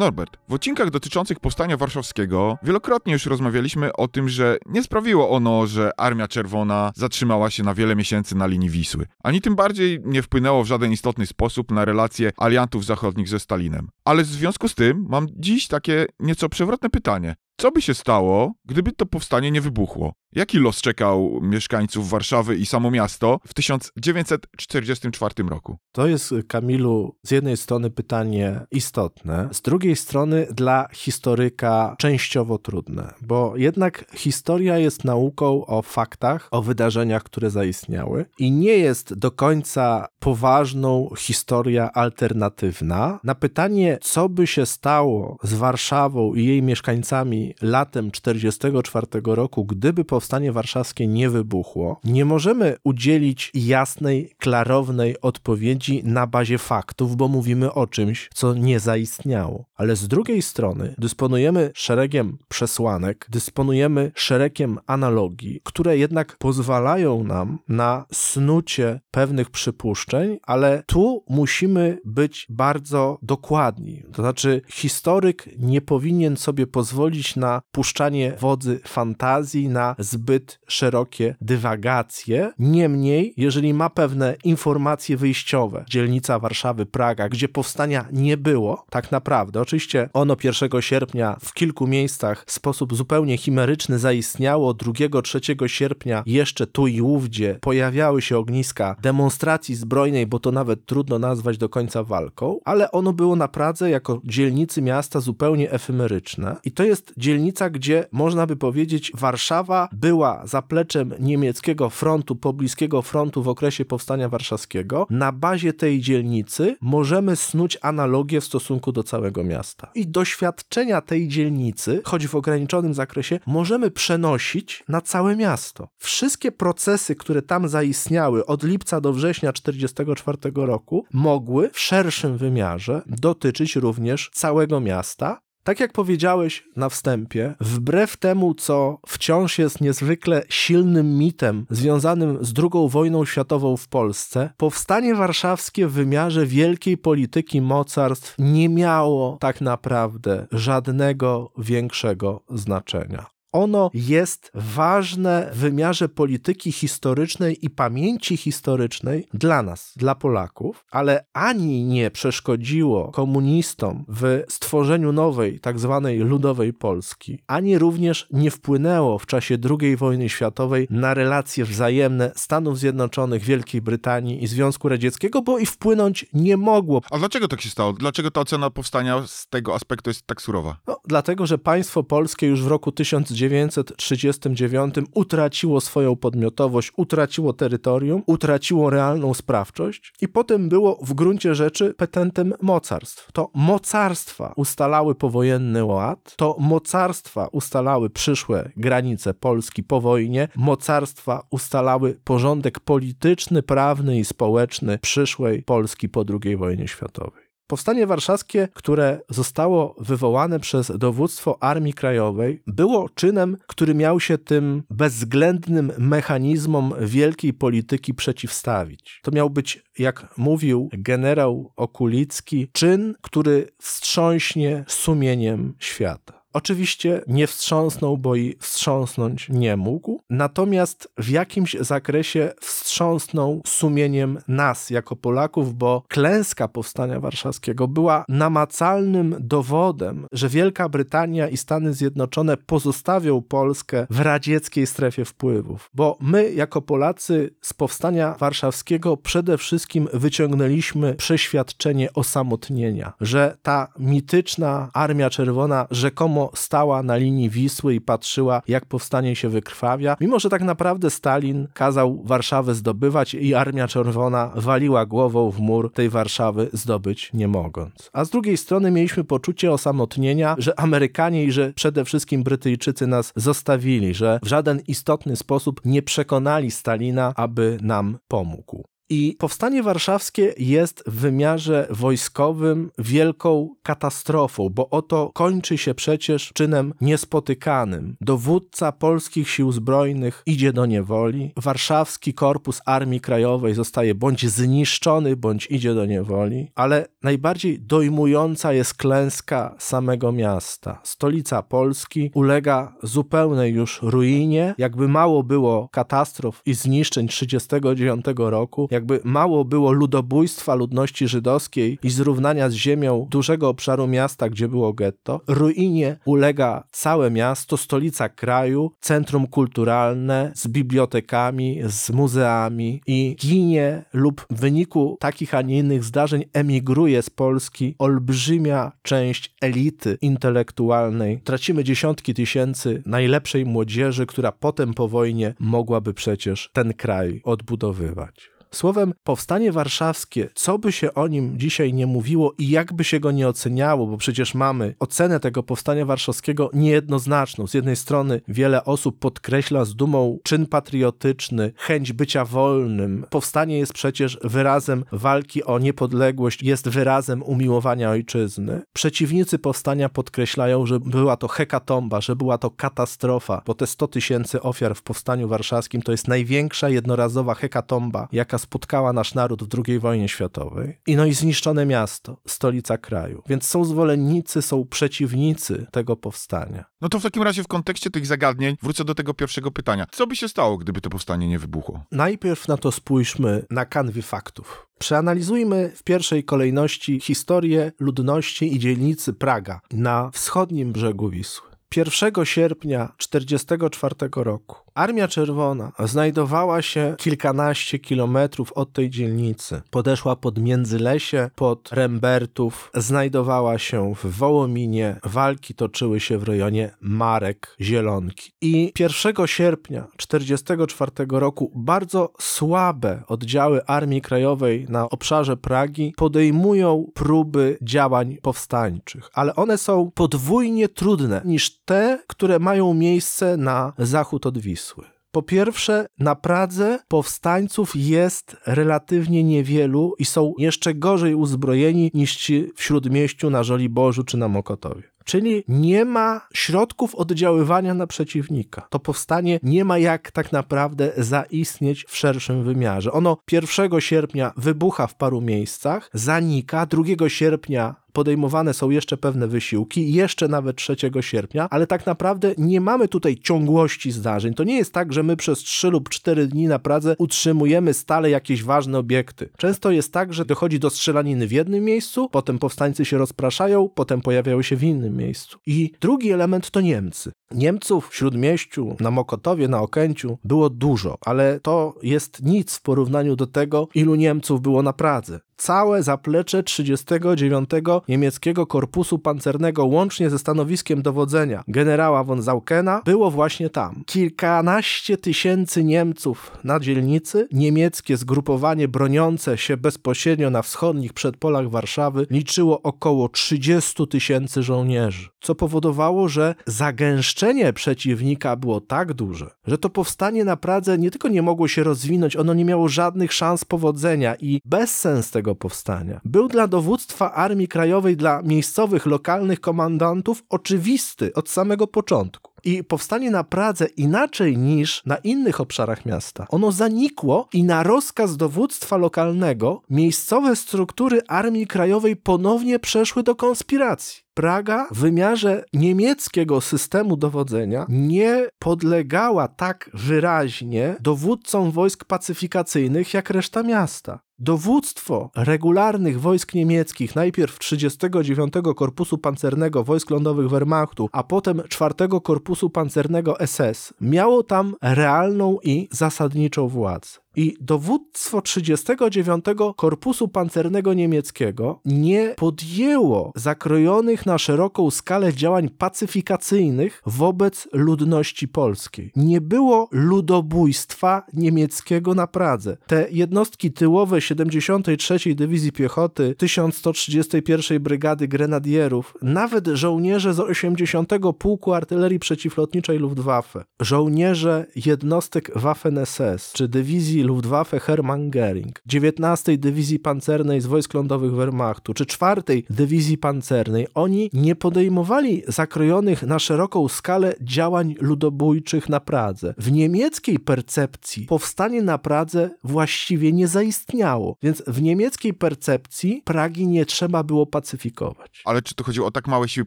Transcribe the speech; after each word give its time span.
Norbert, 0.00 0.36
w 0.48 0.54
odcinkach 0.54 0.90
dotyczących 0.90 1.40
powstania 1.40 1.76
warszawskiego 1.76 2.58
wielokrotnie 2.62 3.12
już 3.12 3.26
rozmawialiśmy 3.26 3.92
o 3.92 4.08
tym, 4.08 4.28
że 4.28 4.58
nie 4.66 4.82
sprawiło 4.82 5.30
ono, 5.30 5.66
że 5.66 5.90
Armia 5.96 6.28
Czerwona 6.28 6.92
zatrzymała 6.94 7.50
się 7.50 7.62
na 7.62 7.74
wiele 7.74 7.96
miesięcy 7.96 8.36
na 8.36 8.46
linii 8.46 8.70
Wisły. 8.70 9.06
Ani 9.22 9.40
tym 9.40 9.56
bardziej 9.56 10.00
nie 10.04 10.22
wpłynęło 10.22 10.64
w 10.64 10.66
żaden 10.66 10.92
istotny 10.92 11.26
sposób 11.26 11.70
na 11.70 11.84
relacje 11.84 12.30
aliantów 12.36 12.84
zachodnich 12.84 13.28
ze 13.28 13.40
Stalinem. 13.40 13.88
Ale 14.04 14.22
w 14.22 14.26
związku 14.26 14.68
z 14.68 14.74
tym 14.74 15.06
mam 15.08 15.26
dziś 15.36 15.68
takie 15.68 16.06
nieco 16.20 16.48
przewrotne 16.48 16.90
pytanie. 16.90 17.34
Co 17.56 17.70
by 17.70 17.82
się 17.82 17.94
stało, 17.94 18.52
gdyby 18.64 18.92
to 18.92 19.06
powstanie 19.06 19.50
nie 19.50 19.60
wybuchło? 19.60 20.12
Jaki 20.34 20.58
los 20.58 20.80
czekał 20.80 21.40
mieszkańców 21.42 22.10
Warszawy 22.10 22.56
i 22.56 22.66
samo 22.66 22.90
miasto 22.90 23.40
w 23.46 23.54
1944 23.54 25.34
roku? 25.48 25.76
To 25.92 26.06
jest, 26.06 26.34
Kamilu, 26.48 27.16
z 27.22 27.30
jednej 27.30 27.56
strony 27.56 27.90
pytanie 27.90 28.60
istotne, 28.70 29.48
z 29.52 29.62
drugiej 29.62 29.96
strony 29.96 30.46
dla 30.50 30.88
historyka 30.92 31.94
częściowo 31.98 32.58
trudne, 32.58 33.14
bo 33.22 33.56
jednak 33.56 34.04
historia 34.14 34.78
jest 34.78 35.04
nauką 35.04 35.66
o 35.66 35.82
faktach, 35.82 36.48
o 36.50 36.62
wydarzeniach, 36.62 37.22
które 37.22 37.50
zaistniały 37.50 38.26
i 38.38 38.50
nie 38.50 38.76
jest 38.76 39.14
do 39.14 39.30
końca 39.30 40.08
poważną 40.18 41.10
historia 41.18 41.92
alternatywna. 41.92 43.20
Na 43.24 43.34
pytanie, 43.34 43.98
co 44.02 44.28
by 44.28 44.46
się 44.46 44.66
stało 44.66 45.38
z 45.42 45.54
Warszawą 45.54 46.34
i 46.34 46.46
jej 46.46 46.62
mieszkańcami 46.62 47.54
latem 47.62 48.10
1944 48.10 49.36
roku, 49.36 49.64
gdyby 49.64 50.04
po 50.04 50.19
powstanie 50.20 50.52
warszawskie 50.52 51.06
nie 51.06 51.30
wybuchło, 51.30 52.00
nie 52.04 52.24
możemy 52.24 52.76
udzielić 52.84 53.50
jasnej, 53.54 54.34
klarownej 54.38 55.20
odpowiedzi 55.20 56.02
na 56.04 56.26
bazie 56.26 56.58
faktów, 56.58 57.16
bo 57.16 57.28
mówimy 57.28 57.72
o 57.72 57.86
czymś, 57.86 58.28
co 58.34 58.54
nie 58.54 58.80
zaistniało. 58.80 59.64
Ale 59.74 59.96
z 59.96 60.08
drugiej 60.08 60.42
strony 60.42 60.94
dysponujemy 60.98 61.70
szeregiem 61.74 62.38
przesłanek, 62.48 63.26
dysponujemy 63.30 64.12
szeregiem 64.14 64.78
analogii, 64.86 65.60
które 65.64 65.98
jednak 65.98 66.36
pozwalają 66.38 67.24
nam 67.24 67.58
na 67.68 68.04
snucie 68.12 69.00
pewnych 69.10 69.50
przypuszczeń, 69.50 70.38
ale 70.42 70.82
tu 70.86 71.24
musimy 71.28 71.98
być 72.04 72.46
bardzo 72.50 73.18
dokładni. 73.22 74.02
To 74.12 74.22
znaczy, 74.22 74.62
historyk 74.68 75.48
nie 75.58 75.80
powinien 75.80 76.36
sobie 76.36 76.66
pozwolić 76.66 77.36
na 77.36 77.62
puszczanie 77.72 78.36
wodzy 78.40 78.80
fantazji, 78.86 79.68
na 79.68 79.94
zbyt 80.10 80.60
szerokie 80.66 81.34
dywagacje. 81.40 82.52
Niemniej, 82.58 83.34
jeżeli 83.36 83.74
ma 83.74 83.90
pewne 83.90 84.36
informacje 84.44 85.16
wyjściowe, 85.16 85.84
dzielnica 85.88 86.38
Warszawy, 86.38 86.86
Praga, 86.86 87.28
gdzie 87.28 87.48
powstania 87.48 88.06
nie 88.12 88.36
było, 88.36 88.84
tak 88.90 89.12
naprawdę, 89.12 89.60
oczywiście 89.60 90.08
ono 90.12 90.36
1 90.44 90.82
sierpnia 90.82 91.36
w 91.40 91.52
kilku 91.54 91.86
miejscach 91.86 92.44
w 92.46 92.52
sposób 92.52 92.94
zupełnie 92.94 93.38
chimeryczny 93.38 93.98
zaistniało, 93.98 94.74
2-3 94.74 95.68
sierpnia 95.68 96.22
jeszcze 96.26 96.66
tu 96.66 96.86
i 96.86 97.00
ówdzie 97.00 97.58
pojawiały 97.60 98.22
się 98.22 98.38
ogniska 98.38 98.96
demonstracji 99.02 99.74
zbrojnej, 99.74 100.26
bo 100.26 100.38
to 100.38 100.52
nawet 100.52 100.86
trudno 100.86 101.18
nazwać 101.18 101.58
do 101.58 101.68
końca 101.68 102.04
walką, 102.04 102.60
ale 102.64 102.90
ono 102.90 103.12
było 103.12 103.36
na 103.36 103.48
Pradze 103.48 103.90
jako 103.90 104.20
dzielnicy 104.24 104.82
miasta 104.82 105.20
zupełnie 105.20 105.70
efemeryczne 105.70 106.56
i 106.64 106.72
to 106.72 106.84
jest 106.84 107.12
dzielnica, 107.16 107.70
gdzie 107.70 108.04
można 108.12 108.46
by 108.46 108.56
powiedzieć 108.56 109.12
Warszawa 109.14 109.88
była 110.00 110.46
zapleczem 110.46 111.14
niemieckiego 111.20 111.90
frontu, 111.90 112.36
pobliskiego 112.36 113.02
frontu 113.02 113.42
w 113.42 113.48
okresie 113.48 113.84
powstania 113.84 114.28
warszawskiego, 114.28 115.06
na 115.10 115.32
bazie 115.32 115.72
tej 115.72 116.00
dzielnicy 116.00 116.76
możemy 116.80 117.36
snuć 117.36 117.78
analogię 117.82 118.40
w 118.40 118.44
stosunku 118.44 118.92
do 118.92 119.02
całego 119.02 119.44
miasta. 119.44 119.90
I 119.94 120.06
doświadczenia 120.06 121.00
tej 121.00 121.28
dzielnicy, 121.28 122.02
choć 122.04 122.26
w 122.26 122.34
ograniczonym 122.34 122.94
zakresie, 122.94 123.40
możemy 123.46 123.90
przenosić 123.90 124.84
na 124.88 125.00
całe 125.00 125.36
miasto. 125.36 125.88
Wszystkie 125.98 126.52
procesy, 126.52 127.14
które 127.14 127.42
tam 127.42 127.68
zaistniały 127.68 128.46
od 128.46 128.62
lipca 128.62 129.00
do 129.00 129.12
września 129.12 129.52
1944 129.52 130.66
roku, 130.66 131.04
mogły 131.12 131.70
w 131.72 131.80
szerszym 131.80 132.36
wymiarze 132.36 133.02
dotyczyć 133.06 133.76
również 133.76 134.30
całego 134.32 134.80
miasta, 134.80 135.40
tak 135.64 135.80
jak 135.80 135.92
powiedziałeś 135.92 136.64
na 136.76 136.88
wstępie, 136.88 137.54
wbrew 137.60 138.16
temu, 138.16 138.54
co 138.54 138.98
wciąż 139.06 139.58
jest 139.58 139.80
niezwykle 139.80 140.42
silnym 140.48 141.18
mitem 141.18 141.66
związanym 141.70 142.44
z 142.44 142.54
II 142.58 142.88
wojną 142.88 143.24
światową 143.24 143.76
w 143.76 143.88
Polsce, 143.88 144.50
powstanie 144.56 145.14
warszawskie 145.14 145.86
w 145.86 145.92
wymiarze 145.92 146.46
wielkiej 146.46 146.98
polityki 146.98 147.60
mocarstw 147.60 148.34
nie 148.38 148.68
miało 148.68 149.36
tak 149.40 149.60
naprawdę 149.60 150.46
żadnego 150.52 151.52
większego 151.58 152.42
znaczenia. 152.50 153.39
Ono 153.52 153.90
jest 153.94 154.50
ważne 154.54 155.50
w 155.52 155.56
wymiarze 155.56 156.08
polityki 156.08 156.72
historycznej 156.72 157.64
i 157.64 157.70
pamięci 157.70 158.36
historycznej 158.36 159.26
dla 159.34 159.62
nas, 159.62 159.92
dla 159.96 160.14
Polaków, 160.14 160.84
ale 160.90 161.24
ani 161.32 161.84
nie 161.84 162.10
przeszkodziło 162.10 163.10
komunistom 163.10 164.04
w 164.08 164.42
stworzeniu 164.48 165.12
nowej, 165.12 165.60
tak 165.60 165.78
zwanej 165.78 166.18
ludowej 166.18 166.72
Polski, 166.72 167.42
ani 167.46 167.78
również 167.78 168.26
nie 168.30 168.50
wpłynęło 168.50 169.18
w 169.18 169.26
czasie 169.26 169.58
II 169.80 169.96
wojny 169.96 170.28
światowej 170.28 170.86
na 170.90 171.14
relacje 171.14 171.64
wzajemne 171.64 172.32
Stanów 172.36 172.78
Zjednoczonych, 172.78 173.42
Wielkiej 173.42 173.82
Brytanii 173.82 174.42
i 174.42 174.46
Związku 174.46 174.88
Radzieckiego, 174.88 175.42
bo 175.42 175.58
i 175.58 175.66
wpłynąć 175.66 176.26
nie 176.32 176.56
mogło. 176.56 177.02
A 177.10 177.18
dlaczego 177.18 177.48
tak 177.48 177.60
się 177.60 177.70
stało? 177.70 177.92
Dlaczego 177.92 178.30
ta 178.30 178.40
ocena 178.40 178.70
powstania 178.70 179.26
z 179.26 179.46
tego 179.46 179.74
aspektu 179.74 180.10
jest 180.10 180.26
tak 180.26 180.42
surowa? 180.42 180.76
No, 180.86 181.00
dlatego, 181.08 181.46
że 181.46 181.58
państwo 181.58 182.02
polskie 182.02 182.46
już 182.46 182.62
w 182.62 182.66
roku 182.66 182.92
1900 182.92 183.39
1939 183.48 184.94
utraciło 185.14 185.80
swoją 185.80 186.16
podmiotowość, 186.16 186.92
utraciło 186.96 187.52
terytorium, 187.52 188.22
utraciło 188.26 188.90
realną 188.90 189.34
sprawczość 189.34 190.12
i 190.20 190.28
potem 190.28 190.68
było 190.68 190.98
w 191.02 191.14
gruncie 191.14 191.54
rzeczy 191.54 191.94
petentem 191.94 192.54
mocarstw. 192.62 193.32
To 193.32 193.50
mocarstwa 193.54 194.52
ustalały 194.56 195.14
powojenny 195.14 195.84
ład, 195.84 196.34
to 196.36 196.56
mocarstwa 196.58 197.48
ustalały 197.52 198.10
przyszłe 198.10 198.70
granice 198.76 199.34
Polski 199.34 199.82
po 199.82 200.00
wojnie, 200.00 200.48
mocarstwa 200.56 201.42
ustalały 201.50 202.20
porządek 202.24 202.80
polityczny, 202.80 203.62
prawny 203.62 204.18
i 204.18 204.24
społeczny 204.24 204.98
przyszłej 204.98 205.62
Polski 205.62 206.08
po 206.08 206.24
II 206.44 206.56
wojnie 206.56 206.88
światowej. 206.88 207.39
Powstanie 207.70 208.06
warszawskie, 208.06 208.68
które 208.74 209.20
zostało 209.28 209.94
wywołane 209.98 210.60
przez 210.60 210.92
dowództwo 210.98 211.62
Armii 211.62 211.94
Krajowej, 211.94 212.62
było 212.66 213.08
czynem, 213.08 213.56
który 213.66 213.94
miał 213.94 214.20
się 214.20 214.38
tym 214.38 214.82
bezwzględnym 214.90 215.92
mechanizmom 215.98 216.94
wielkiej 217.00 217.54
polityki 217.54 218.14
przeciwstawić. 218.14 219.20
To 219.22 219.30
miał 219.30 219.50
być, 219.50 219.84
jak 219.98 220.34
mówił 220.36 220.88
generał 220.92 221.72
Okulicki, 221.76 222.68
czyn, 222.72 223.14
który 223.22 223.68
wstrząśnie 223.78 224.84
sumieniem 224.88 225.74
świata. 225.78 226.39
Oczywiście 226.52 227.22
nie 227.26 227.46
wstrząsnął, 227.46 228.18
bo 228.18 228.36
i 228.36 228.56
wstrząsnąć 228.58 229.48
nie 229.48 229.76
mógł, 229.76 230.20
natomiast 230.30 231.12
w 231.18 231.28
jakimś 231.28 231.76
zakresie 231.80 232.52
wstrząsnął 232.60 233.62
sumieniem 233.66 234.38
nas 234.48 234.90
jako 234.90 235.16
Polaków, 235.16 235.74
bo 235.74 236.02
klęska 236.08 236.68
powstania 236.68 237.20
warszawskiego 237.20 237.88
była 237.88 238.24
namacalnym 238.28 239.36
dowodem, 239.40 240.26
że 240.32 240.48
Wielka 240.48 240.88
Brytania 240.88 241.48
i 241.48 241.56
Stany 241.56 241.94
Zjednoczone 241.94 242.56
pozostawią 242.56 243.42
Polskę 243.42 244.06
w 244.10 244.20
radzieckiej 244.20 244.86
strefie 244.86 245.24
wpływów. 245.24 245.90
Bo 245.94 246.18
my, 246.20 246.52
jako 246.52 246.82
Polacy, 246.82 247.54
z 247.62 247.74
powstania 247.74 248.34
warszawskiego 248.38 249.16
przede 249.16 249.58
wszystkim 249.58 250.08
wyciągnęliśmy 250.12 251.14
przeświadczenie 251.14 252.12
osamotnienia, 252.14 253.12
że 253.20 253.56
ta 253.62 253.88
mityczna 253.98 254.90
Armia 254.94 255.30
Czerwona 255.30 255.86
rzekomo 255.90 256.39
stała 256.54 257.02
na 257.02 257.16
linii 257.16 257.50
Wisły 257.50 257.94
i 257.94 258.00
patrzyła, 258.00 258.62
jak 258.68 258.86
powstanie 258.86 259.36
się 259.36 259.48
wykrwawia, 259.48 260.16
mimo 260.20 260.38
że 260.38 260.48
tak 260.48 260.62
naprawdę 260.62 261.10
Stalin 261.10 261.68
kazał 261.74 262.22
Warszawę 262.24 262.74
zdobywać 262.74 263.34
i 263.34 263.54
Armia 263.54 263.88
Czerwona 263.88 264.52
waliła 264.54 265.06
głową 265.06 265.50
w 265.50 265.58
mur 265.58 265.92
tej 265.92 266.08
Warszawy 266.08 266.68
zdobyć 266.72 267.30
nie 267.34 267.48
mogąc. 267.48 268.10
A 268.12 268.24
z 268.24 268.30
drugiej 268.30 268.56
strony 268.56 268.90
mieliśmy 268.90 269.24
poczucie 269.24 269.72
osamotnienia, 269.72 270.54
że 270.58 270.80
Amerykanie 270.80 271.44
i 271.44 271.52
że 271.52 271.72
przede 271.72 272.04
wszystkim 272.04 272.42
Brytyjczycy 272.42 273.06
nas 273.06 273.32
zostawili, 273.36 274.14
że 274.14 274.38
w 274.42 274.46
żaden 274.46 274.80
istotny 274.88 275.36
sposób 275.36 275.80
nie 275.84 276.02
przekonali 276.02 276.70
Stalina, 276.70 277.32
aby 277.36 277.78
nam 277.82 278.18
pomógł. 278.28 278.84
I 279.12 279.36
powstanie 279.38 279.82
warszawskie 279.82 280.54
jest 280.58 281.04
w 281.06 281.14
wymiarze 281.20 281.86
wojskowym 281.90 282.90
wielką 282.98 283.68
katastrofą, 283.82 284.68
bo 284.68 284.90
oto 284.90 285.30
kończy 285.34 285.78
się 285.78 285.94
przecież 285.94 286.52
czynem 286.54 286.94
niespotykanym. 287.00 288.16
Dowódca 288.20 288.92
polskich 288.92 289.50
sił 289.50 289.72
zbrojnych 289.72 290.42
idzie 290.46 290.72
do 290.72 290.86
niewoli, 290.86 291.52
warszawski 291.56 292.34
korpus 292.34 292.80
Armii 292.86 293.20
Krajowej 293.20 293.74
zostaje 293.74 294.14
bądź 294.14 294.46
zniszczony, 294.46 295.36
bądź 295.36 295.66
idzie 295.70 295.94
do 295.94 296.06
niewoli, 296.06 296.70
ale 296.74 297.06
najbardziej 297.22 297.80
dojmująca 297.80 298.72
jest 298.72 298.94
klęska 298.94 299.74
samego 299.78 300.32
miasta. 300.32 301.00
Stolica 301.04 301.62
Polski 301.62 302.30
ulega 302.34 302.96
zupełnej 303.02 303.72
już 303.72 304.02
ruinie, 304.02 304.74
jakby 304.78 305.08
mało 305.08 305.42
było 305.42 305.88
katastrof 305.92 306.62
i 306.66 306.74
zniszczeń 306.74 307.28
1939 307.28 308.50
roku, 308.50 308.88
jakby 309.00 309.20
mało 309.24 309.64
było 309.64 309.92
ludobójstwa 309.92 310.74
ludności 310.74 311.28
żydowskiej 311.28 311.98
i 312.02 312.10
zrównania 312.10 312.70
z 312.70 312.72
ziemią 312.72 313.26
dużego 313.30 313.68
obszaru 313.68 314.06
miasta, 314.06 314.48
gdzie 314.48 314.68
było 314.68 314.92
getto, 314.92 315.40
ruinie 315.46 316.16
ulega 316.24 316.84
całe 316.90 317.30
miasto, 317.30 317.76
stolica 317.76 318.28
kraju, 318.28 318.92
centrum 319.00 319.46
kulturalne 319.46 320.52
z 320.54 320.68
bibliotekami, 320.68 321.80
z 321.86 322.10
muzeami 322.10 323.00
i 323.06 323.36
ginie 323.40 324.04
lub 324.12 324.46
w 324.50 324.60
wyniku 324.60 325.16
takich, 325.20 325.54
a 325.54 325.62
nie 325.62 325.78
innych 325.78 326.04
zdarzeń 326.04 326.44
emigruje 326.52 327.22
z 327.22 327.30
Polski 327.30 327.94
olbrzymia 327.98 328.92
część 329.02 329.54
elity 329.60 330.18
intelektualnej. 330.20 331.40
Tracimy 331.44 331.84
dziesiątki 331.84 332.34
tysięcy 332.34 333.02
najlepszej 333.06 333.64
młodzieży, 333.64 334.26
która 334.26 334.52
potem 334.52 334.94
po 334.94 335.08
wojnie 335.08 335.54
mogłaby 335.58 336.14
przecież 336.14 336.70
ten 336.72 336.94
kraj 336.94 337.40
odbudowywać. 337.44 338.59
Słowem, 338.74 339.14
powstanie 339.24 339.72
warszawskie, 339.72 340.48
co 340.54 340.78
by 340.78 340.92
się 340.92 341.14
o 341.14 341.28
nim 341.28 341.58
dzisiaj 341.58 341.92
nie 341.92 342.06
mówiło 342.06 342.54
i 342.58 342.70
jakby 342.70 343.04
się 343.04 343.20
go 343.20 343.30
nie 343.30 343.48
oceniało, 343.48 344.06
bo 344.06 344.16
przecież 344.16 344.54
mamy 344.54 344.94
ocenę 344.98 345.40
tego 345.40 345.62
powstania 345.62 346.04
warszawskiego 346.04 346.70
niejednoznaczną. 346.72 347.66
Z 347.66 347.74
jednej 347.74 347.96
strony 347.96 348.40
wiele 348.48 348.84
osób 348.84 349.18
podkreśla 349.18 349.84
z 349.84 349.94
dumą 349.94 350.38
czyn 350.42 350.66
patriotyczny, 350.66 351.72
chęć 351.76 352.12
bycia 352.12 352.44
wolnym. 352.44 353.26
Powstanie 353.30 353.78
jest 353.78 353.92
przecież 353.92 354.38
wyrazem 354.42 355.04
walki 355.12 355.64
o 355.64 355.78
niepodległość, 355.78 356.62
jest 356.62 356.88
wyrazem 356.88 357.42
umiłowania 357.42 358.10
ojczyzny. 358.10 358.82
Przeciwnicy 358.92 359.58
powstania 359.58 360.08
podkreślają, 360.08 360.86
że 360.86 361.00
była 361.00 361.36
to 361.36 361.48
hekatomba, 361.48 362.20
że 362.20 362.36
była 362.36 362.58
to 362.58 362.70
katastrofa, 362.70 363.62
bo 363.66 363.74
te 363.74 363.86
100 363.86 364.08
tysięcy 364.08 364.62
ofiar 364.62 364.94
w 364.94 365.02
powstaniu 365.02 365.48
warszawskim 365.48 366.02
to 366.02 366.12
jest 366.12 366.28
największa 366.28 366.88
jednorazowa 366.88 367.54
hekatomba, 367.54 368.28
jaka 368.32 368.59
spotkała 368.60 369.12
nasz 369.12 369.34
naród 369.34 369.62
w 369.64 369.82
II 369.86 369.98
wojnie 369.98 370.28
światowej. 370.28 371.00
I 371.06 371.16
no 371.16 371.26
i 371.26 371.34
zniszczone 371.34 371.86
miasto, 371.86 372.40
stolica 372.46 372.98
kraju. 372.98 373.42
Więc 373.48 373.66
są 373.66 373.84
zwolennicy, 373.84 374.62
są 374.62 374.86
przeciwnicy 374.86 375.86
tego 375.92 376.16
powstania. 376.16 376.84
No 377.00 377.08
to 377.08 377.20
w 377.20 377.22
takim 377.22 377.42
razie 377.42 377.62
w 377.62 377.68
kontekście 377.68 378.10
tych 378.10 378.26
zagadnień 378.26 378.76
wrócę 378.82 379.04
do 379.04 379.14
tego 379.14 379.34
pierwszego 379.34 379.70
pytania. 379.70 380.06
Co 380.12 380.26
by 380.26 380.36
się 380.36 380.48
stało, 380.48 380.78
gdyby 380.78 381.00
to 381.00 381.10
powstanie 381.10 381.48
nie 381.48 381.58
wybuchło? 381.58 382.02
Najpierw 382.12 382.68
na 382.68 382.76
to 382.76 382.92
spójrzmy 382.92 383.66
na 383.70 383.84
kanwie 383.84 384.22
faktów. 384.22 384.86
Przeanalizujmy 384.98 385.92
w 385.96 386.02
pierwszej 386.02 386.44
kolejności 386.44 387.20
historię 387.20 387.92
ludności 388.00 388.74
i 388.74 388.78
dzielnicy 388.78 389.32
Praga 389.32 389.80
na 389.92 390.30
wschodnim 390.30 390.92
brzegu 390.92 391.30
Wisły. 391.30 391.69
1 391.96 392.44
sierpnia 392.44 393.12
1944 393.18 394.14
roku 394.36 394.90
Armia 394.94 395.28
Czerwona 395.28 395.92
znajdowała 396.04 396.82
się 396.82 397.14
kilkanaście 397.18 397.98
kilometrów 397.98 398.72
od 398.72 398.92
tej 398.92 399.10
dzielnicy. 399.10 399.82
Podeszła 399.90 400.36
pod 400.36 400.58
Międzylesie, 400.58 401.50
pod 401.54 401.92
Rembertów, 401.92 402.90
znajdowała 402.94 403.78
się 403.78 404.14
w 404.14 404.26
Wołominie. 404.26 405.16
Walki 405.24 405.74
toczyły 405.74 406.20
się 406.20 406.38
w 406.38 406.42
rejonie 406.42 406.90
Marek 407.00 407.76
Zielonki. 407.80 408.52
I 408.60 408.92
1 408.98 409.46
sierpnia 409.46 410.02
1944 410.16 411.40
roku 411.40 411.72
bardzo 411.74 412.32
słabe 412.40 413.22
oddziały 413.28 413.84
Armii 413.86 414.20
Krajowej 414.20 414.86
na 414.88 415.08
obszarze 415.08 415.56
Pragi 415.56 416.14
podejmują 416.16 417.06
próby 417.14 417.78
działań 417.82 418.36
powstańczych, 418.42 419.30
ale 419.32 419.54
one 419.54 419.78
są 419.78 420.10
podwójnie 420.14 420.88
trudne 420.88 421.42
niż 421.44 421.79
te, 421.84 422.18
które 422.26 422.58
mają 422.58 422.94
miejsce 422.94 423.56
na 423.56 423.92
zachód 423.98 424.46
od 424.46 424.58
Wisły. 424.58 425.04
Po 425.32 425.42
pierwsze, 425.42 426.06
na 426.18 426.34
Pradze 426.34 426.98
powstańców 427.08 427.96
jest 427.96 428.56
relatywnie 428.66 429.44
niewielu 429.44 430.14
i 430.18 430.24
są 430.24 430.52
jeszcze 430.58 430.94
gorzej 430.94 431.34
uzbrojeni 431.34 432.10
niż 432.14 432.36
ci 432.36 432.68
w 432.76 432.82
Śródmieściu, 432.82 433.50
na 433.50 433.62
Żoliborzu 433.62 434.24
czy 434.24 434.36
na 434.36 434.48
Mokotowie. 434.48 435.02
Czyli 435.24 435.64
nie 435.68 436.04
ma 436.04 436.40
środków 436.54 437.14
oddziaływania 437.14 437.94
na 437.94 438.06
przeciwnika. 438.06 438.86
To 438.90 438.98
powstanie 438.98 439.60
nie 439.62 439.84
ma 439.84 439.98
jak 439.98 440.30
tak 440.30 440.52
naprawdę 440.52 441.12
zaistnieć 441.16 442.04
w 442.08 442.16
szerszym 442.16 442.64
wymiarze. 442.64 443.12
Ono 443.12 443.36
1 443.52 444.00
sierpnia 444.00 444.52
wybucha 444.56 445.06
w 445.06 445.14
paru 445.14 445.40
miejscach, 445.40 446.10
zanika, 446.14 446.86
2 446.86 447.28
sierpnia 447.28 447.94
podejmowane 448.12 448.74
są 448.74 448.90
jeszcze 448.90 449.16
pewne 449.16 449.48
wysiłki, 449.48 450.12
jeszcze 450.12 450.48
nawet 450.48 450.76
3 450.76 450.96
sierpnia, 451.20 451.68
ale 451.70 451.86
tak 451.86 452.06
naprawdę 452.06 452.54
nie 452.58 452.80
mamy 452.80 453.08
tutaj 453.08 453.36
ciągłości 453.36 454.10
zdarzeń. 454.10 454.54
To 454.54 454.64
nie 454.64 454.76
jest 454.76 454.92
tak, 454.92 455.12
że 455.12 455.22
my 455.22 455.36
przez 455.36 455.58
3 455.58 455.90
lub 455.90 456.08
4 456.08 456.46
dni 456.46 456.66
na 456.66 456.78
Pradze 456.78 457.14
utrzymujemy 457.18 457.94
stale 457.94 458.30
jakieś 458.30 458.64
ważne 458.64 458.98
obiekty. 458.98 459.48
Często 459.56 459.90
jest 459.90 460.12
tak, 460.12 460.34
że 460.34 460.44
dochodzi 460.44 460.78
do 460.78 460.90
strzelaniny 460.90 461.46
w 461.46 461.52
jednym 461.52 461.84
miejscu, 461.84 462.28
potem 462.28 462.58
powstańcy 462.58 463.04
się 463.04 463.18
rozpraszają, 463.18 463.88
potem 463.94 464.20
pojawiają 464.20 464.62
się 464.62 464.76
w 464.76 464.82
innym 464.82 465.16
miejscu. 465.16 465.58
I 465.66 465.92
drugi 466.00 466.30
element 466.30 466.70
to 466.70 466.80
Niemcy. 466.80 467.32
Niemców 467.50 468.08
w 468.08 468.16
Śródmieściu, 468.16 468.96
na 469.00 469.10
Mokotowie, 469.10 469.68
na 469.68 469.80
Okęciu 469.80 470.38
było 470.44 470.70
dużo, 470.70 471.18
ale 471.24 471.60
to 471.60 471.94
jest 472.02 472.42
nic 472.42 472.76
w 472.76 472.82
porównaniu 472.82 473.36
do 473.36 473.46
tego, 473.46 473.88
ilu 473.94 474.14
Niemców 474.14 474.62
było 474.62 474.82
na 474.82 474.92
Pradze 474.92 475.40
całe 475.60 476.02
zaplecze 476.02 476.62
39 476.62 477.70
niemieckiego 478.08 478.66
korpusu 478.66 479.18
pancernego 479.18 479.84
łącznie 479.84 480.30
ze 480.30 480.38
stanowiskiem 480.38 481.02
dowodzenia 481.02 481.64
generała 481.68 482.24
von 482.24 482.42
Zaukena 482.42 483.02
było 483.04 483.30
właśnie 483.30 483.70
tam. 483.70 484.02
Kilkanaście 484.06 485.16
tysięcy 485.16 485.84
Niemców 485.84 486.52
na 486.64 486.80
dzielnicy, 486.80 487.48
niemieckie 487.52 488.16
zgrupowanie 488.16 488.88
broniące 488.88 489.58
się 489.58 489.76
bezpośrednio 489.76 490.50
na 490.50 490.62
wschodnich 490.62 491.12
przedpolach 491.12 491.70
Warszawy 491.70 492.26
liczyło 492.30 492.82
około 492.82 493.28
30 493.28 494.08
tysięcy 494.08 494.62
żołnierzy, 494.62 495.28
co 495.40 495.54
powodowało, 495.54 496.28
że 496.28 496.54
zagęszczenie 496.66 497.72
przeciwnika 497.72 498.56
było 498.56 498.80
tak 498.80 499.12
duże, 499.12 499.50
że 499.66 499.78
to 499.78 499.90
powstanie 499.90 500.44
na 500.44 500.56
Pradze 500.56 500.98
nie 500.98 501.10
tylko 501.10 501.28
nie 501.28 501.42
mogło 501.42 501.68
się 501.68 501.82
rozwinąć, 501.82 502.36
ono 502.36 502.54
nie 502.54 502.64
miało 502.64 502.88
żadnych 502.88 503.32
szans 503.32 503.64
powodzenia 503.64 504.34
i 504.34 504.60
bezsens 504.64 505.30
tego 505.30 505.49
powstania 505.54 506.20
był 506.24 506.48
dla 506.48 506.66
dowództwa 506.66 507.32
Armii 507.32 507.68
Krajowej 507.68 508.16
dla 508.16 508.42
miejscowych, 508.42 509.06
lokalnych 509.06 509.60
komandantów 509.60 510.42
oczywisty 510.48 511.34
od 511.34 511.48
samego 511.48 511.86
początku. 511.86 512.50
I 512.64 512.84
powstanie 512.84 513.30
na 513.30 513.44
Pradze 513.44 513.86
inaczej 513.86 514.58
niż 514.58 515.02
na 515.06 515.16
innych 515.16 515.60
obszarach 515.60 516.06
miasta. 516.06 516.46
Ono 516.48 516.72
zanikło 516.72 517.48
i 517.52 517.64
na 517.64 517.82
rozkaz 517.82 518.36
dowództwa 518.36 518.96
lokalnego 518.96 519.82
miejscowe 519.90 520.56
struktury 520.56 521.20
Armii 521.28 521.66
Krajowej 521.66 522.16
ponownie 522.16 522.78
przeszły 522.78 523.22
do 523.22 523.34
konspiracji. 523.34 524.22
Praga 524.34 524.88
w 524.90 524.98
wymiarze 524.98 525.64
niemieckiego 525.72 526.60
systemu 526.60 527.16
dowodzenia 527.16 527.86
nie 527.88 528.46
podlegała 528.58 529.48
tak 529.48 529.90
wyraźnie 529.94 530.96
dowódcom 531.00 531.70
wojsk 531.70 532.04
pacyfikacyjnych 532.04 533.14
jak 533.14 533.30
reszta 533.30 533.62
miasta. 533.62 534.20
Dowództwo 534.42 535.30
regularnych 535.36 536.20
wojsk 536.20 536.54
niemieckich, 536.54 537.16
najpierw 537.16 537.58
39 537.58 538.54
Korpusu 538.76 539.18
Pancernego 539.18 539.84
Wojsk 539.84 540.10
Lądowych 540.10 540.48
Wehrmachtu, 540.48 541.08
a 541.12 541.22
potem 541.22 541.62
4 541.68 541.94
Korpusu 542.22 542.70
Pancernego 542.70 543.36
SS, 543.46 543.94
miało 544.00 544.42
tam 544.42 544.74
realną 544.82 545.58
i 545.62 545.88
zasadniczą 545.92 546.68
władzę. 546.68 547.18
I 547.36 547.56
dowództwo 547.60 548.42
39 548.42 549.44
Korpusu 549.76 550.28
Pancernego 550.28 550.94
Niemieckiego 550.94 551.80
nie 551.84 552.34
podjęło 552.36 553.32
zakrojonych 553.36 554.26
na 554.26 554.38
szeroką 554.38 554.90
skalę 554.90 555.34
działań 555.34 555.68
pacyfikacyjnych 555.68 557.02
wobec 557.06 557.68
ludności 557.72 558.48
polskiej. 558.48 559.12
Nie 559.16 559.40
było 559.40 559.88
ludobójstwa 559.92 561.22
niemieckiego 561.32 562.14
na 562.14 562.26
Pradze. 562.26 562.76
Te 562.86 563.06
jednostki 563.10 563.72
tyłowe 563.72 564.20
73 564.20 565.34
Dywizji 565.34 565.72
Piechoty, 565.72 566.34
1131 566.38 567.82
Brygady 567.82 568.28
Grenadierów, 568.28 569.14
nawet 569.22 569.66
żołnierze 569.66 570.34
z 570.34 570.40
80 570.40 571.12
Pułku 571.38 571.72
Artylerii 571.72 572.18
Przeciwlotniczej 572.18 572.98
Luftwaffe, 572.98 573.64
żołnierze 573.80 574.66
jednostek 574.86 575.50
Waffen-SS 575.56 576.52
czy 576.52 576.68
Dywizji 576.68 577.19
Luftwaffe 577.22 577.80
Hermann 577.80 578.30
Göring, 578.30 578.72
19 578.86 579.58
Dywizji 579.58 579.98
Pancernej 579.98 580.60
z 580.60 580.66
Wojsk 580.66 580.94
Lądowych 580.94 581.34
Wehrmachtu 581.34 581.94
czy 581.94 582.06
4 582.06 582.42
Dywizji 582.70 583.18
Pancernej, 583.18 583.86
oni 583.94 584.30
nie 584.32 584.56
podejmowali 584.56 585.42
zakrojonych 585.48 586.22
na 586.22 586.38
szeroką 586.38 586.88
skalę 586.88 587.34
działań 587.40 587.94
ludobójczych 588.00 588.88
na 588.88 589.00
Pradze. 589.00 589.54
W 589.58 589.72
niemieckiej 589.72 590.38
percepcji 590.38 591.26
powstanie 591.26 591.82
na 591.82 591.98
Pradze 591.98 592.50
właściwie 592.64 593.32
nie 593.32 593.48
zaistniało, 593.48 594.36
więc 594.42 594.62
w 594.66 594.82
niemieckiej 594.82 595.34
percepcji 595.34 596.22
Pragi 596.24 596.66
nie 596.66 596.86
trzeba 596.86 597.22
było 597.22 597.46
pacyfikować. 597.46 598.42
Ale 598.44 598.62
czy 598.62 598.74
to 598.74 598.84
chodziło 598.84 599.06
o 599.06 599.10
tak 599.10 599.28
małe 599.28 599.48
siły 599.48 599.66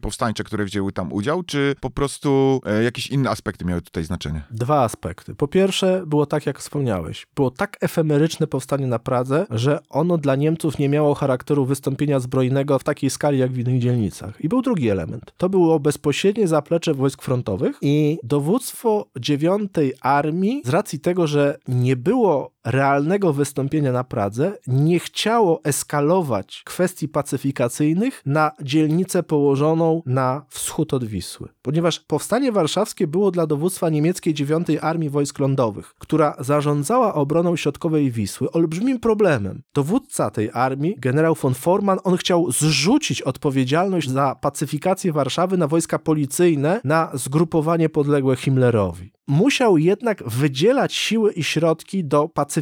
powstańcze, 0.00 0.44
które 0.44 0.64
wzięły 0.64 0.92
tam 0.92 1.12
udział, 1.12 1.42
czy 1.42 1.74
po 1.80 1.90
prostu 1.90 2.60
e, 2.66 2.82
jakieś 2.82 3.06
inne 3.06 3.30
aspekty 3.30 3.64
miały 3.64 3.82
tutaj 3.82 4.04
znaczenie? 4.04 4.42
Dwa 4.50 4.82
aspekty. 4.82 5.34
Po 5.34 5.48
pierwsze, 5.48 6.02
było 6.06 6.26
tak, 6.26 6.46
jak 6.46 6.58
wspomniałeś. 6.58 7.26
Było 7.36 7.43
tak 7.50 7.76
efemeryczne 7.80 8.46
powstanie 8.46 8.86
na 8.86 8.98
Pradze, 8.98 9.46
że 9.50 9.78
ono 9.90 10.18
dla 10.18 10.36
Niemców 10.36 10.78
nie 10.78 10.88
miało 10.88 11.14
charakteru 11.14 11.66
wystąpienia 11.66 12.20
zbrojnego 12.20 12.78
w 12.78 12.84
takiej 12.84 13.10
skali 13.10 13.38
jak 13.38 13.52
w 13.52 13.58
innych 13.58 13.80
dzielnicach. 13.80 14.40
I 14.40 14.48
był 14.48 14.62
drugi 14.62 14.88
element. 14.88 15.32
To 15.36 15.48
było 15.48 15.80
bezpośrednie 15.80 16.48
zaplecze 16.48 16.94
wojsk 16.94 17.22
frontowych 17.22 17.78
i 17.82 18.18
dowództwo 18.22 19.06
9 19.20 19.70
Armii, 20.00 20.62
z 20.64 20.68
racji 20.68 21.00
tego, 21.00 21.26
że 21.26 21.58
nie 21.68 21.96
było 21.96 22.53
realnego 22.64 23.32
wystąpienia 23.32 23.92
na 23.92 24.04
Pradze, 24.04 24.58
nie 24.66 24.98
chciało 24.98 25.60
eskalować 25.64 26.62
kwestii 26.64 27.08
pacyfikacyjnych 27.08 28.22
na 28.26 28.50
dzielnicę 28.62 29.22
położoną 29.22 30.02
na 30.06 30.42
wschód 30.48 30.94
od 30.94 31.04
Wisły. 31.04 31.48
Ponieważ 31.62 32.00
powstanie 32.00 32.52
warszawskie 32.52 33.06
było 33.06 33.30
dla 33.30 33.46
dowództwa 33.46 33.90
niemieckiej 33.90 34.34
9 34.34 34.66
Armii 34.80 35.10
Wojsk 35.10 35.38
Lądowych, 35.38 35.94
która 35.98 36.36
zarządzała 36.38 37.14
obroną 37.14 37.56
środkowej 37.56 38.10
Wisły, 38.10 38.50
olbrzymim 38.50 39.00
problemem. 39.00 39.62
Dowódca 39.74 40.30
tej 40.30 40.50
armii, 40.52 40.96
generał 40.98 41.34
von 41.34 41.54
Forman, 41.54 41.98
on 42.04 42.16
chciał 42.16 42.52
zrzucić 42.52 43.22
odpowiedzialność 43.22 44.10
za 44.10 44.34
pacyfikację 44.40 45.12
Warszawy 45.12 45.56
na 45.56 45.68
wojska 45.68 45.98
policyjne, 45.98 46.80
na 46.84 47.10
zgrupowanie 47.14 47.88
podległe 47.88 48.36
Himmlerowi. 48.36 49.12
Musiał 49.26 49.78
jednak 49.78 50.22
wydzielać 50.28 50.94
siły 50.94 51.32
i 51.32 51.44
środki 51.44 52.04
do 52.04 52.28
pacyfikacji 52.28 52.53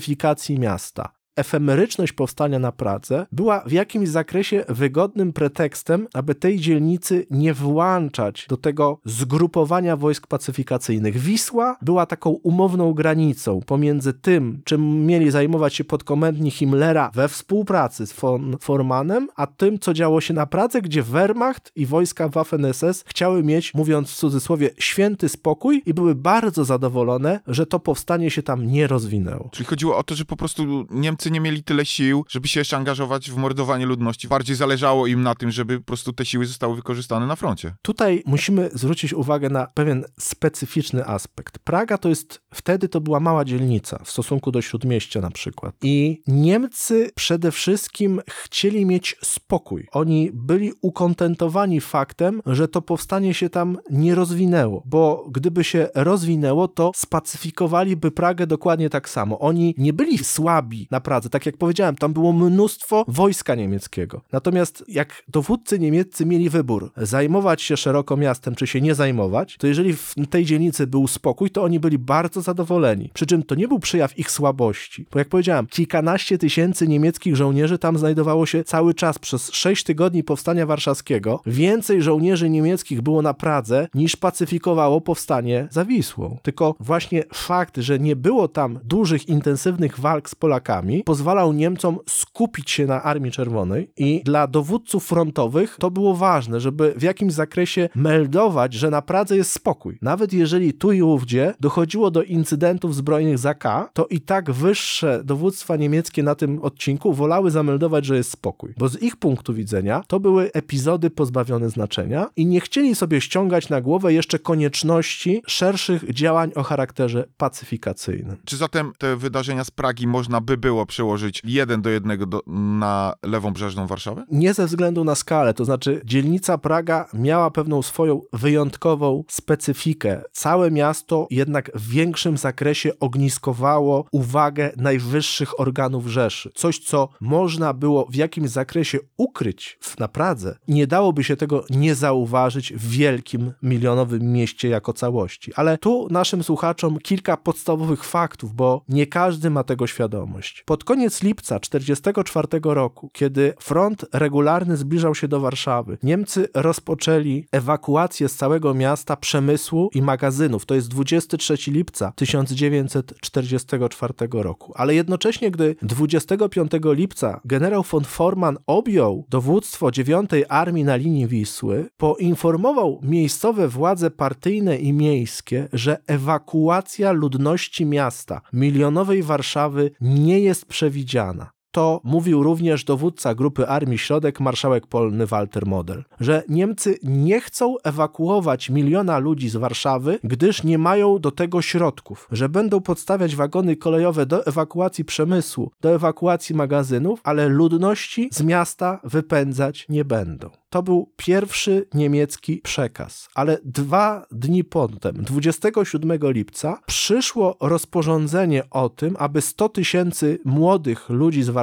miasta 0.59 1.13
efemeryczność 1.37 2.13
powstania 2.13 2.59
na 2.59 2.73
Pradze 2.73 3.27
była 3.33 3.61
w 3.67 3.73
jakimś 3.73 4.09
zakresie 4.09 4.65
wygodnym 4.69 5.33
pretekstem, 5.33 6.09
aby 6.15 6.35
tej 6.35 6.59
dzielnicy 6.59 7.27
nie 7.31 7.55
włączać 7.55 8.47
do 8.49 8.57
tego 8.57 8.99
zgrupowania 9.05 9.97
wojsk 9.97 10.27
pacyfikacyjnych. 10.27 11.19
Wisła 11.19 11.77
była 11.83 12.07
taką 12.07 12.31
umowną 12.31 12.93
granicą 12.93 13.61
pomiędzy 13.67 14.13
tym, 14.13 14.61
czym 14.65 15.07
mieli 15.07 15.31
zajmować 15.31 15.75
się 15.75 15.85
podkomendni 15.85 16.51
Himmlera 16.51 17.11
we 17.15 17.29
współpracy 17.29 18.07
z 18.07 18.13
von 18.13 18.57
Formanem, 18.61 19.29
a 19.37 19.47
tym, 19.47 19.79
co 19.79 19.95
działo 19.95 20.21
się 20.21 20.35
na 20.35 20.47
Pradze, 20.47 20.83
gdzie 20.83 21.03
Wehrmacht 21.03 21.73
i 21.77 21.87
wojska 21.87 22.29
Waffen-SS 22.29 23.05
chciały 23.07 23.43
mieć, 23.43 23.75
mówiąc 23.75 24.11
w 24.11 24.17
cudzysłowie, 24.17 24.71
święty 24.79 25.29
spokój 25.29 25.83
i 25.87 25.95
były 25.95 26.15
bardzo 26.15 26.65
zadowolone, 26.65 27.41
że 27.47 27.67
to 27.67 27.81
powstanie 27.81 28.31
się 28.31 28.43
tam 28.43 28.67
nie 28.67 28.87
rozwinęło. 28.87 29.49
Czyli 29.53 29.67
chodziło 29.67 29.97
o 29.97 30.03
to, 30.03 30.15
że 30.15 30.25
po 30.25 30.37
prostu 30.37 30.87
Niemcy 30.91 31.22
nie 31.31 31.41
mieli 31.41 31.65
tyle 31.65 31.87
sił, 31.87 32.25
żeby 32.29 32.49
się 32.49 32.61
jeszcze 32.61 32.77
angażować 32.77 33.31
w 33.31 33.37
mordowanie 33.37 33.87
ludności. 33.87 34.29
Bardziej 34.29 34.57
zależało 34.57 35.07
im 35.07 35.23
na 35.23 35.35
tym, 35.35 35.51
żeby 35.51 35.79
po 35.79 35.85
prostu 35.85 36.13
te 36.13 36.25
siły 36.25 36.47
zostały 36.47 36.77
wykorzystane 36.77 37.27
na 37.27 37.37
froncie. 37.37 37.75
Tutaj 37.83 38.23
musimy 38.27 38.71
zwrócić 38.75 39.13
uwagę 39.15 39.49
na 39.51 39.67
pewien 39.67 40.05
specyficzny 40.21 41.07
aspekt. 41.07 41.59
Praga 41.59 41.99
to 41.99 42.09
jest, 42.09 42.41
wtedy 42.55 42.89
to 42.89 43.01
była 43.01 43.21
mała 43.21 43.45
dzielnica 43.45 43.99
w 44.05 44.11
stosunku 44.11 44.53
do 44.53 44.63
Śródmieścia 44.63 45.21
na 45.21 45.31
przykład. 45.31 45.75
I 45.83 46.23
Niemcy 46.27 47.11
przede 47.15 47.53
wszystkim 47.53 48.21
chcieli 48.29 48.87
mieć 48.87 49.17
spokój. 49.23 49.87
Oni 49.93 50.31
byli 50.35 50.73
ukontentowani 50.81 51.81
faktem, 51.81 52.43
że 52.47 52.69
to 52.69 52.83
powstanie 52.83 53.35
się 53.35 53.51
tam 53.51 53.79
nie 53.91 54.15
rozwinęło, 54.15 54.83
bo 54.87 55.29
gdyby 55.31 55.65
się 55.65 55.89
rozwinęło, 55.95 56.69
to 56.69 56.93
spacyfikowaliby 56.97 58.11
Pragę 58.11 58.47
dokładnie 58.47 58.91
tak 58.91 59.09
samo. 59.09 59.39
Oni 59.39 59.75
nie 59.79 59.93
byli 59.93 60.19
słabi 60.19 60.89
na 60.91 61.01
Pradze. 61.13 61.31
Tak 61.31 61.47
jak 61.47 61.57
powiedziałem, 61.57 61.97
tam 61.97 62.13
było 62.13 62.33
mnóstwo 62.33 63.05
wojska 63.09 63.55
niemieckiego. 63.55 64.21
Natomiast 64.33 64.85
jak 64.89 65.23
dowódcy 65.29 65.79
niemieccy 65.79 66.27
mieli 66.27 66.51
wybór, 66.51 66.91
zajmować 66.97 67.63
się 67.63 67.77
szeroko 67.77 68.17
miastem, 68.17 68.55
czy 68.55 68.67
się 68.67 68.81
nie 68.81 68.95
zajmować, 68.95 69.57
to 69.57 69.67
jeżeli 69.67 69.93
w 69.93 70.15
tej 70.31 70.45
dzielnicy 70.45 70.87
był 70.87 71.09
spokój, 71.09 71.51
to 71.51 71.63
oni 71.63 71.81
byli 71.81 71.99
bardzo 71.99 72.41
zadowoleni. 72.41 73.11
Przy 73.15 73.27
czym 73.27 73.43
to 73.43 73.55
nie 73.55 73.69
był 73.69 73.79
przejaw 73.79 74.19
ich 74.19 74.31
słabości, 74.31 75.07
bo 75.13 75.19
jak 75.19 75.29
powiedziałem, 75.29 75.67
kilkanaście 75.67 76.39
tysięcy 76.39 76.89
niemieckich 76.89 77.37
żołnierzy 77.37 77.79
tam 77.79 77.99
znajdowało 77.99 78.47
się 78.47 78.65
cały 78.65 78.95
czas 78.95 79.19
przez 79.19 79.51
sześć 79.51 79.85
tygodni 79.85 80.25
powstania 80.25 80.67
warszawskiego. 80.67 81.41
Więcej 81.47 82.03
żołnierzy 82.03 82.51
niemieckich 82.51 83.03
było 83.03 83.23
na 83.23 83.35
Pradze 83.35 83.89
niż 83.95 84.17
pacyfikowało 84.17 85.01
powstanie 85.01 85.69
za 85.71 85.85
Wisłą. 85.85 86.39
Tylko 86.43 86.75
właśnie 86.81 87.25
fakt, 87.35 87.77
że 87.77 87.99
nie 87.99 88.17
było 88.17 88.49
tam 88.49 88.79
dużych, 88.85 89.29
intensywnych 89.29 90.01
walk 90.01 90.31
z 90.31 90.35
Polakami, 90.35 91.02
pozwalał 91.05 91.53
Niemcom 91.53 91.99
skupić 92.09 92.71
się 92.71 92.87
na 92.87 93.03
Armii 93.03 93.33
Czerwonej 93.33 93.93
i 93.97 94.23
dla 94.25 94.47
dowódców 94.47 95.07
frontowych 95.07 95.77
to 95.81 95.91
było 95.91 96.15
ważne, 96.15 96.61
żeby 96.61 96.95
w 96.97 97.03
jakimś 97.03 97.33
zakresie 97.33 97.89
meldować, 97.95 98.75
że 98.75 98.91
na 98.91 99.03
Pradze 99.03 99.37
jest 99.37 99.53
spokój. 99.53 99.99
Nawet 100.03 100.33
jeżeli 100.33 100.75
tu 100.75 100.93
i 100.93 101.03
ówdzie 101.03 101.55
dochodziło 101.61 102.11
do 102.11 102.23
incydentów 102.23 102.95
zbrojnych 102.95 103.39
za 103.39 103.55
K, 103.55 103.91
to 103.93 104.07
i 104.07 104.21
tak 104.21 104.51
wyższe 104.51 105.23
dowództwa 105.25 105.77
niemieckie 105.77 106.23
na 106.23 106.35
tym 106.35 106.63
odcinku 106.63 107.13
wolały 107.13 107.51
zameldować, 107.51 108.05
że 108.05 108.17
jest 108.17 108.31
spokój. 108.31 108.75
Bo 108.79 108.89
z 108.89 109.03
ich 109.03 109.17
punktu 109.17 109.55
widzenia 109.55 110.03
to 110.07 110.21
były 110.21 110.53
epizody 110.53 111.11
pozbawione 111.11 111.71
znaczenia 111.71 112.27
i 112.37 112.47
nie 112.47 112.61
chcieli 112.61 112.95
sobie 112.95 113.21
ściągać 113.21 113.69
na 113.69 113.81
głowę 113.81 114.13
jeszcze 114.13 114.39
konieczności 114.39 115.43
szerszych 115.47 116.13
działań 116.15 116.53
o 116.55 116.63
charakterze 116.63 117.25
pacyfikacyjnym. 117.37 118.37
Czy 118.45 118.57
zatem 118.57 118.93
te 118.99 119.17
wydarzenia 119.17 119.65
z 119.65 119.71
Pragi 119.71 120.07
można 120.07 120.41
by 120.41 120.57
było 120.57 120.87
przełożyć 120.93 121.43
jeden 121.45 121.83
do 121.83 121.91
jednego 121.91 122.27
do, 122.27 122.43
na 122.47 123.15
lewą 123.23 123.53
brzeżną 123.53 123.87
Warszawę? 123.87 124.25
Nie 124.31 124.55
ze 124.55 124.67
względu 124.67 125.05
na 125.05 125.15
skalę, 125.15 125.55
to 125.55 125.65
znaczy 125.65 126.01
dzielnica 126.05 126.59
Praga 126.59 127.09
miała 127.15 127.51
pewną 127.51 127.83
swoją 127.83 128.21
wyjątkową 128.33 129.25
specyfikę. 129.29 130.23
Całe 130.33 130.71
miasto 130.71 131.27
jednak 131.31 131.71
w 131.75 131.89
większym 131.89 132.37
zakresie 132.37 132.91
ogniskowało 133.01 134.05
uwagę 134.13 134.73
najwyższych 134.77 135.61
organów 135.61 136.07
Rzeszy. 136.07 136.51
Coś, 136.55 136.79
co 136.79 137.09
można 137.21 137.75
było 137.75 138.07
w 138.11 138.15
jakimś 138.15 138.51
zakresie 138.51 138.99
ukryć 139.17 139.79
na 139.99 140.09
Pradze, 140.09 140.57
nie 140.69 140.87
dałoby 140.87 141.25
się 141.25 141.37
tego 141.37 141.65
nie 141.71 141.95
zauważyć 141.95 142.73
w 142.73 142.89
wielkim, 142.89 143.53
milionowym 143.63 144.33
mieście 144.33 144.69
jako 144.69 144.93
całości. 144.93 145.53
Ale 145.57 145.79
tu 145.79 146.09
naszym 146.11 146.43
słuchaczom 146.43 146.99
kilka 146.99 147.37
podstawowych 147.37 148.05
faktów, 148.05 148.55
bo 148.55 148.85
nie 148.89 149.07
każdy 149.07 149.51
ma 149.51 149.65
tego 149.65 149.87
świadomość. 149.87 150.63
Pod 150.67 150.82
Pod 150.83 150.87
koniec 150.87 151.23
lipca 151.23 151.59
1944 151.59 152.75
roku, 152.75 153.11
kiedy 153.13 153.55
front 153.61 154.05
regularny 154.13 154.77
zbliżał 154.77 155.15
się 155.15 155.29
do 155.29 155.41
Warszawy, 155.41 155.99
Niemcy 156.03 156.49
rozpoczęli 156.55 157.47
ewakuację 157.53 158.29
z 158.29 158.37
całego 158.37 158.75
miasta 158.75 159.17
przemysłu 159.17 159.91
i 159.95 160.03
magazynów. 160.03 160.67
To 160.67 160.75
jest 160.75 160.89
23 160.89 161.57
lipca 161.67 162.13
1944 162.17 164.15
roku. 164.33 164.73
Ale 164.77 164.95
jednocześnie, 164.95 165.51
gdy 165.51 165.77
25 165.83 166.73
lipca 166.85 167.41
generał 167.45 167.83
von 167.83 168.05
Forman 168.05 168.59
objął 168.67 169.27
dowództwo 169.29 169.91
9 169.91 170.31
Armii 170.49 170.85
na 170.85 170.97
linii 170.97 171.27
Wisły, 171.27 171.89
poinformował 171.97 173.01
miejscowe 173.03 173.69
władze 173.69 174.11
partyjne 174.11 174.77
i 174.77 174.93
miejskie, 174.93 175.69
że 175.73 175.99
ewakuacja 176.07 177.13
ludności 177.13 177.87
miasta, 177.87 178.41
milionowej 178.53 179.23
Warszawy, 179.23 179.91
nie 180.01 180.41
jest 180.41 180.72
przewidziana. 180.73 181.51
To 181.73 182.01
mówił 182.05 182.43
również 182.43 182.85
dowódca 182.85 183.35
grupy 183.35 183.69
Armii 183.69 183.99
Środek, 183.99 184.41
marszałek 184.41 184.87
polny 184.87 185.27
Walter 185.27 185.67
Model, 185.67 186.05
że 186.21 186.43
Niemcy 186.49 186.99
nie 187.03 187.41
chcą 187.41 187.75
ewakuować 187.85 188.71
miliona 188.71 189.19
ludzi 189.19 189.49
z 189.49 189.57
Warszawy, 189.57 190.19
gdyż 190.25 190.63
nie 190.63 190.79
mają 190.79 191.19
do 191.19 191.31
tego 191.31 191.63
środków, 191.63 192.29
że 192.33 192.49
będą 192.49 192.81
podstawiać 192.81 193.37
wagony 193.37 193.77
kolejowe 193.77 194.27
do 194.27 194.47
ewakuacji 194.47 195.05
przemysłu, 195.05 195.71
do 195.81 195.95
ewakuacji 195.95 196.55
magazynów, 196.55 197.21
ale 197.25 197.49
ludności 197.49 198.29
z 198.33 198.43
miasta 198.43 199.01
wypędzać 199.05 199.87
nie 199.89 200.05
będą. 200.05 200.51
To 200.71 200.83
był 200.83 201.11
pierwszy 201.17 201.87
niemiecki 201.95 202.61
przekaz, 202.63 203.29
ale 203.35 203.59
dwa 203.65 204.27
dni 204.31 204.65
potem, 204.65 205.17
27 205.25 206.19
lipca, 206.23 206.81
przyszło 206.87 207.57
rozporządzenie 207.61 208.63
o 208.71 208.89
tym, 208.89 209.17
aby 209.19 209.41
100 209.41 209.69
tysięcy 209.69 210.39
młodych 210.45 211.09
ludzi 211.09 211.43
z 211.43 211.51
Warszawy, 211.51 211.62